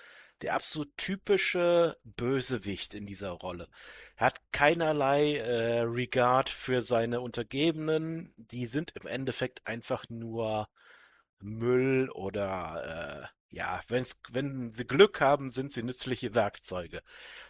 [0.41, 3.69] der absolut typische Bösewicht in dieser Rolle.
[4.15, 8.33] Er hat keinerlei äh, Regard für seine Untergebenen.
[8.37, 10.67] Die sind im Endeffekt einfach nur
[11.39, 17.03] Müll oder äh, ja, wenn's, wenn sie Glück haben, sind sie nützliche Werkzeuge.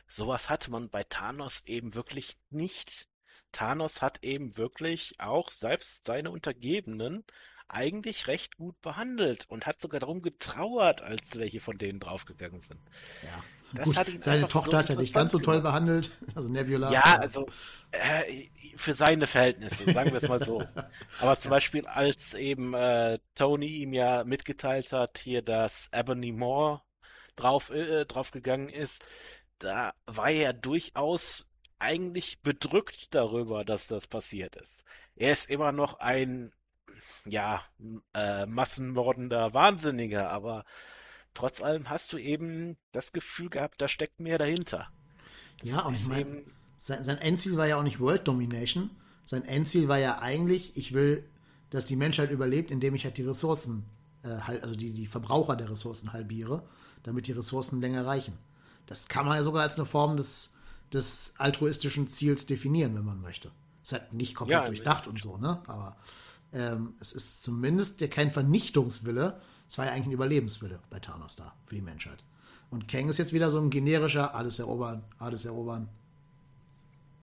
[0.05, 3.07] Sowas hat man bei Thanos eben wirklich nicht.
[3.53, 7.23] Thanos hat eben wirklich auch selbst seine Untergebenen
[7.67, 12.79] eigentlich recht gut behandelt und hat sogar darum getrauert, als welche von denen draufgegangen sind.
[13.23, 13.83] Ja.
[13.83, 16.91] Gut, seine Tochter so hat er nicht ganz so toll behandelt, also Nebula.
[16.91, 17.47] Ja, also
[17.91, 20.63] äh, für seine Verhältnisse, sagen wir es mal so.
[21.19, 26.81] Aber zum Beispiel, als eben äh, Tony ihm ja mitgeteilt hat, hier, dass Ebony Moore
[27.35, 29.03] drauf, äh, draufgegangen ist,
[29.57, 31.47] da war er durchaus
[31.79, 34.83] eigentlich bedrückt darüber, dass das passiert ist.
[35.15, 36.53] Er ist immer noch ein
[37.25, 37.61] ja,
[38.13, 40.65] äh, massenmordender Wahnsinniger, aber
[41.33, 44.89] trotz allem hast du eben das Gefühl gehabt, da steckt mehr dahinter.
[45.59, 46.43] Das ja, und ich meine,
[46.75, 48.89] sein, sein Endziel war ja auch nicht World Domination.
[49.23, 51.29] Sein Endziel war ja eigentlich, ich will,
[51.69, 53.85] dass die Menschheit überlebt, indem ich halt die Ressourcen,
[54.23, 56.63] äh, halt, also die, die Verbraucher der Ressourcen halbiere,
[57.03, 58.37] damit die Ressourcen länger reichen.
[58.85, 60.55] Das kann man ja sogar als eine Form des,
[60.91, 63.51] des altruistischen Ziels definieren, wenn man möchte.
[63.81, 65.61] Ist halt nicht komplett ja, durchdacht und so, ne?
[65.67, 65.97] Aber
[66.53, 71.35] ähm, es ist zumindest ja kein Vernichtungswille, es war ja eigentlich ein Überlebenswille bei Thanos
[71.35, 72.23] da für die Menschheit.
[72.69, 75.89] Und Kang ist jetzt wieder so ein generischer, alles erobern, alles erobern.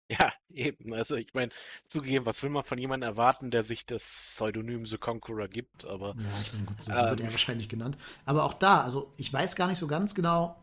[0.09, 0.93] Ja, eben.
[0.93, 1.51] Also ich meine,
[1.89, 6.15] zugegeben, was will man von jemandem erwarten, der sich das Pseudonym The Conqueror gibt, aber.
[6.17, 7.97] Ja, ich meine, gut, so ähm, wird er wahrscheinlich genannt.
[8.25, 10.61] Aber auch da, also ich weiß gar nicht so ganz genau,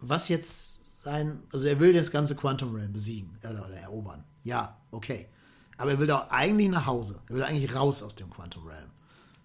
[0.00, 1.42] was jetzt sein.
[1.52, 4.24] Also er will das ganze Quantum Realm besiegen oder, oder erobern.
[4.44, 5.28] Ja, okay.
[5.76, 7.22] Aber er will doch eigentlich nach Hause.
[7.28, 8.90] Er will eigentlich raus aus dem Quantum Realm.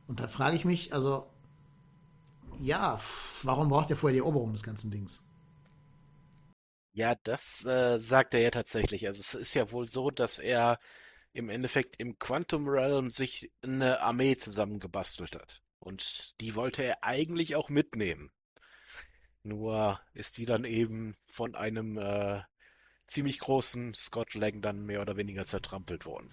[0.08, 1.30] Und da frage ich mich, also,
[2.60, 3.00] ja,
[3.44, 5.24] warum braucht er vorher die Eroberung des ganzen Dings?
[6.94, 9.08] Ja, das äh, sagt er ja tatsächlich.
[9.08, 10.80] Also es ist ja wohl so, dass er
[11.34, 15.62] im Endeffekt im Quantum Realm sich eine Armee zusammengebastelt hat.
[15.80, 18.32] Und die wollte er eigentlich auch mitnehmen.
[19.44, 22.42] Nur ist die dann eben von einem äh,
[23.10, 26.30] ziemlich großen Scott Lang dann mehr oder weniger zertrampelt worden.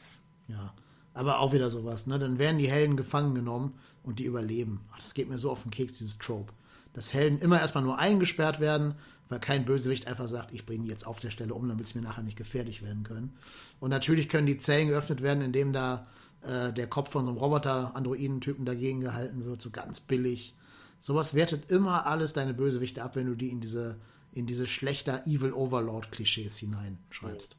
[0.48, 0.74] Ja,
[1.14, 2.18] aber auch wieder sowas, ne?
[2.18, 4.86] Dann werden die Helden gefangen genommen und die überleben.
[4.92, 6.52] Ach, das geht mir so auf den Keks, dieses Trope.
[6.92, 8.94] Dass Helden immer erstmal nur eingesperrt werden,
[9.28, 11.98] weil kein Bösewicht einfach sagt, ich bringe die jetzt auf der Stelle um, damit sie
[11.98, 13.36] mir nachher nicht gefährlich werden können.
[13.80, 16.06] Und natürlich können die Zellen geöffnet werden, indem da
[16.42, 20.54] äh, der Kopf von so einem Roboter-Androiden-Typen dagegen gehalten wird, so ganz billig.
[21.00, 23.98] Sowas wertet immer alles deine Bösewichte ab, wenn du die in diese
[24.36, 27.56] in diese schlechter Evil Overlord-Klischees hineinschreibst.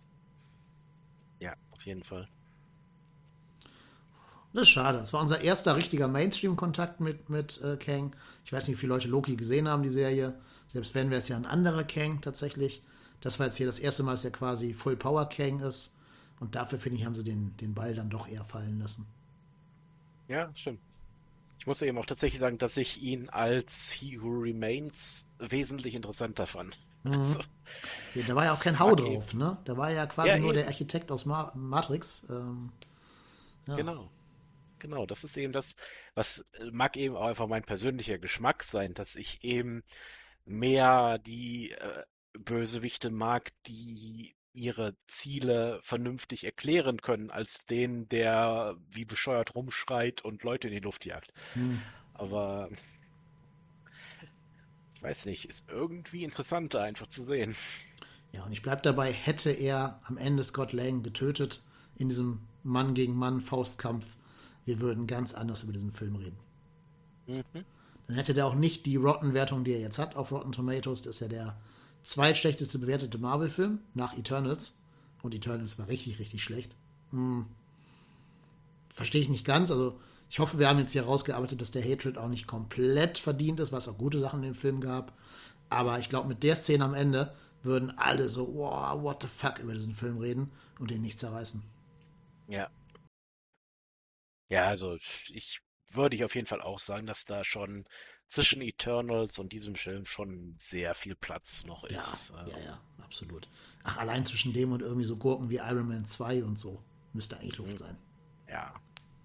[1.40, 2.28] Ja, auf jeden Fall.
[4.54, 5.00] Das ist schade.
[5.00, 8.16] Das war unser erster richtiger Mainstream-Kontakt mit, mit äh, Kang.
[8.46, 10.40] Ich weiß nicht, wie viele Leute Loki gesehen haben, die Serie.
[10.68, 12.84] Selbst wenn wäre es ja ein anderer Kang tatsächlich.
[13.22, 15.98] Das war jetzt hier das erste Mal, dass er quasi Full Power Kang ist.
[16.40, 19.08] Und dafür, finde ich, haben sie den, den Ball dann doch eher fallen lassen.
[20.28, 20.80] Ja, stimmt.
[21.60, 26.48] Ich muss eben auch tatsächlich sagen, dass ich ihn als He Who Remains wesentlich interessanter
[26.48, 26.80] fand.
[27.04, 27.14] Mhm.
[27.14, 27.40] Also,
[28.16, 29.40] ja, da war ja auch kein Hau drauf, eben.
[29.40, 29.58] ne?
[29.66, 30.58] Da war ja quasi ja, nur eben.
[30.60, 32.26] der Architekt aus Ma Matrix.
[32.30, 32.72] Ähm,
[33.68, 33.76] ja.
[33.76, 34.10] Genau.
[34.80, 35.76] Genau, das ist eben das,
[36.14, 39.84] was äh, mag eben auch einfach mein persönlicher Geschmack sein, dass ich eben
[40.46, 42.04] mehr die äh,
[42.34, 50.44] Bösewichte mag, die ihre Ziele vernünftig erklären können, als den, der wie bescheuert rumschreit und
[50.44, 51.32] Leute in die Luft jagt.
[51.54, 51.82] Hm.
[52.14, 52.70] Aber
[55.02, 57.56] weiß nicht, ist irgendwie interessanter einfach zu sehen.
[58.34, 61.64] Ja, und ich bleibe dabei, hätte er am Ende Scott Lang getötet
[61.96, 64.06] in diesem Mann gegen Mann Faustkampf,
[64.66, 66.38] wir würden ganz anders über diesen Film reden.
[67.28, 67.66] Mhm.
[68.08, 71.02] Dann hätte der auch nicht die Rotten-Wertung, die er jetzt hat auf Rotten Tomatoes.
[71.02, 71.58] Das ist ja der
[72.04, 74.80] zweitschlechteste bewertete Marvel-Film nach Eternals.
[75.22, 76.76] Und Eternals war richtig, richtig schlecht.
[77.12, 77.46] Hm.
[78.90, 79.72] Verstehe ich nicht ganz.
[79.72, 83.60] Also, ich hoffe, wir haben jetzt hier rausgearbeitet, dass der Hatred auch nicht komplett verdient
[83.60, 85.14] ist, was auch gute Sachen in dem Film gab.
[85.70, 89.60] Aber ich glaube, mit der Szene am Ende würden alle so, wow, what the fuck
[89.60, 91.64] über diesen Film reden und den nicht zerreißen.
[92.48, 92.70] Ja.
[94.50, 94.96] Ja, also
[95.28, 97.86] ich würde ich auf jeden Fall auch sagen, dass da schon
[98.30, 102.32] zwischen Eternals und diesem Film schon sehr viel Platz noch ist.
[102.36, 103.48] Ja, ja, ja, absolut.
[103.84, 107.38] Ach, allein zwischen dem und irgendwie so Gurken wie Iron Man 2 und so müsste
[107.38, 107.78] eigentlich Luft mhm.
[107.78, 107.98] sein.
[108.50, 108.74] Ja.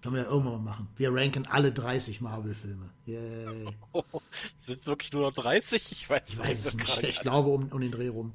[0.01, 0.89] Können wir ja irgendwann mal machen.
[0.97, 2.89] Wir ranken alle 30 Marvel-Filme.
[3.05, 3.67] Yay.
[4.65, 5.93] Sind es wirklich nur noch 30?
[5.93, 7.03] Ich weiß, ich weiß es nicht.
[7.03, 8.33] Ich glaube um, um den Dreh rum.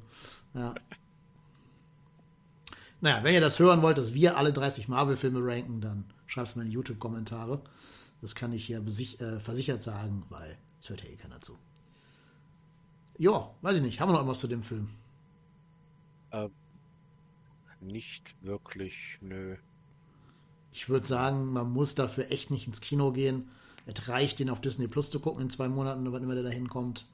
[0.54, 0.74] Ja.
[3.00, 6.56] Naja, wenn ihr das hören wollt, dass wir alle 30 Marvel-Filme ranken, dann schreibt es
[6.56, 7.60] mal in die YouTube-Kommentare.
[8.20, 11.56] Das kann ich hier äh, versichert sagen, weil es hört ja eh keiner zu.
[13.16, 14.00] Ja, weiß ich nicht.
[14.00, 14.90] Haben wir noch irgendwas zu dem Film?
[16.30, 16.48] Äh,
[17.80, 19.56] nicht wirklich, nö.
[20.72, 23.48] Ich würde sagen, man muss dafür echt nicht ins Kino gehen.
[23.86, 26.50] Es reicht, den auf Disney Plus zu gucken in zwei Monaten, wann immer der da
[26.50, 27.06] hinkommt.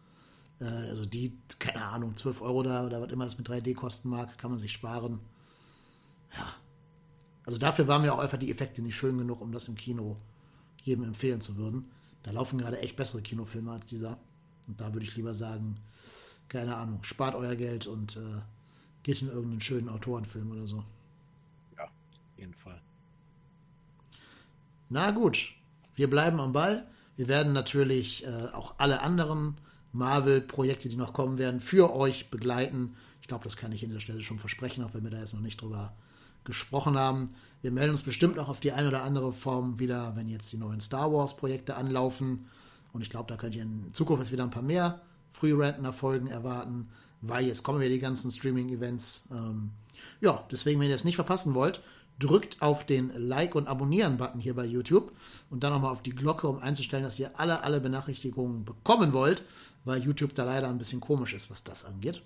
[0.60, 4.08] Äh, also die, keine Ahnung, 12 Euro da oder was immer das mit 3D kosten
[4.08, 5.20] mag, kann man sich sparen.
[6.36, 6.46] Ja.
[7.46, 10.16] Also dafür waren mir auch einfach die Effekte nicht schön genug, um das im Kino
[10.84, 11.90] jedem empfehlen zu würden.
[12.22, 14.18] Da laufen gerade echt bessere Kinofilme als dieser.
[14.66, 15.76] Und da würde ich lieber sagen,
[16.48, 18.42] keine Ahnung, spart euer Geld und äh,
[19.02, 20.84] geht in irgendeinen schönen Autorenfilm oder so.
[21.76, 22.80] Ja, auf jeden Fall.
[24.88, 25.52] Na gut,
[25.94, 26.86] wir bleiben am Ball.
[27.16, 29.56] Wir werden natürlich äh, auch alle anderen
[29.92, 32.96] Marvel-Projekte, die noch kommen werden, für euch begleiten.
[33.20, 35.34] Ich glaube, das kann ich an dieser Stelle schon versprechen, auch wenn wir da jetzt
[35.34, 35.94] noch nicht drüber
[36.44, 37.30] gesprochen haben.
[37.62, 40.58] Wir melden uns bestimmt auch auf die eine oder andere Form wieder, wenn jetzt die
[40.58, 42.46] neuen Star Wars-Projekte anlaufen.
[42.92, 45.00] Und ich glaube, da könnt ihr in Zukunft jetzt wieder ein paar mehr
[45.32, 46.88] Free-Rentner-Folgen erwarten,
[47.20, 49.28] weil jetzt kommen ja die ganzen Streaming-Events.
[49.32, 49.70] Ähm,
[50.20, 51.80] ja, deswegen, wenn ihr es nicht verpassen wollt,
[52.18, 55.12] drückt auf den Like- und Abonnieren-Button hier bei YouTube
[55.50, 59.42] und dann nochmal auf die Glocke, um einzustellen, dass ihr alle, alle Benachrichtigungen bekommen wollt,
[59.84, 62.22] weil YouTube da leider ein bisschen komisch ist, was das angeht.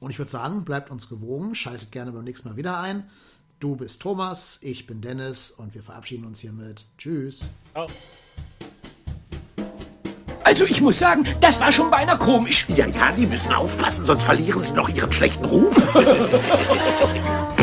[0.00, 3.08] Und ich würde sagen, bleibt uns gewogen, schaltet gerne beim nächsten Mal wieder ein.
[3.58, 6.84] Du bist Thomas, ich bin Dennis und wir verabschieden uns hiermit.
[6.98, 7.48] Tschüss.
[7.72, 7.86] Ciao.
[10.44, 12.66] Also ich muss sagen, das war schon beinahe komisch.
[12.68, 15.76] Ja, ja, die müssen aufpassen, sonst verlieren sie noch ihren schlechten Ruf.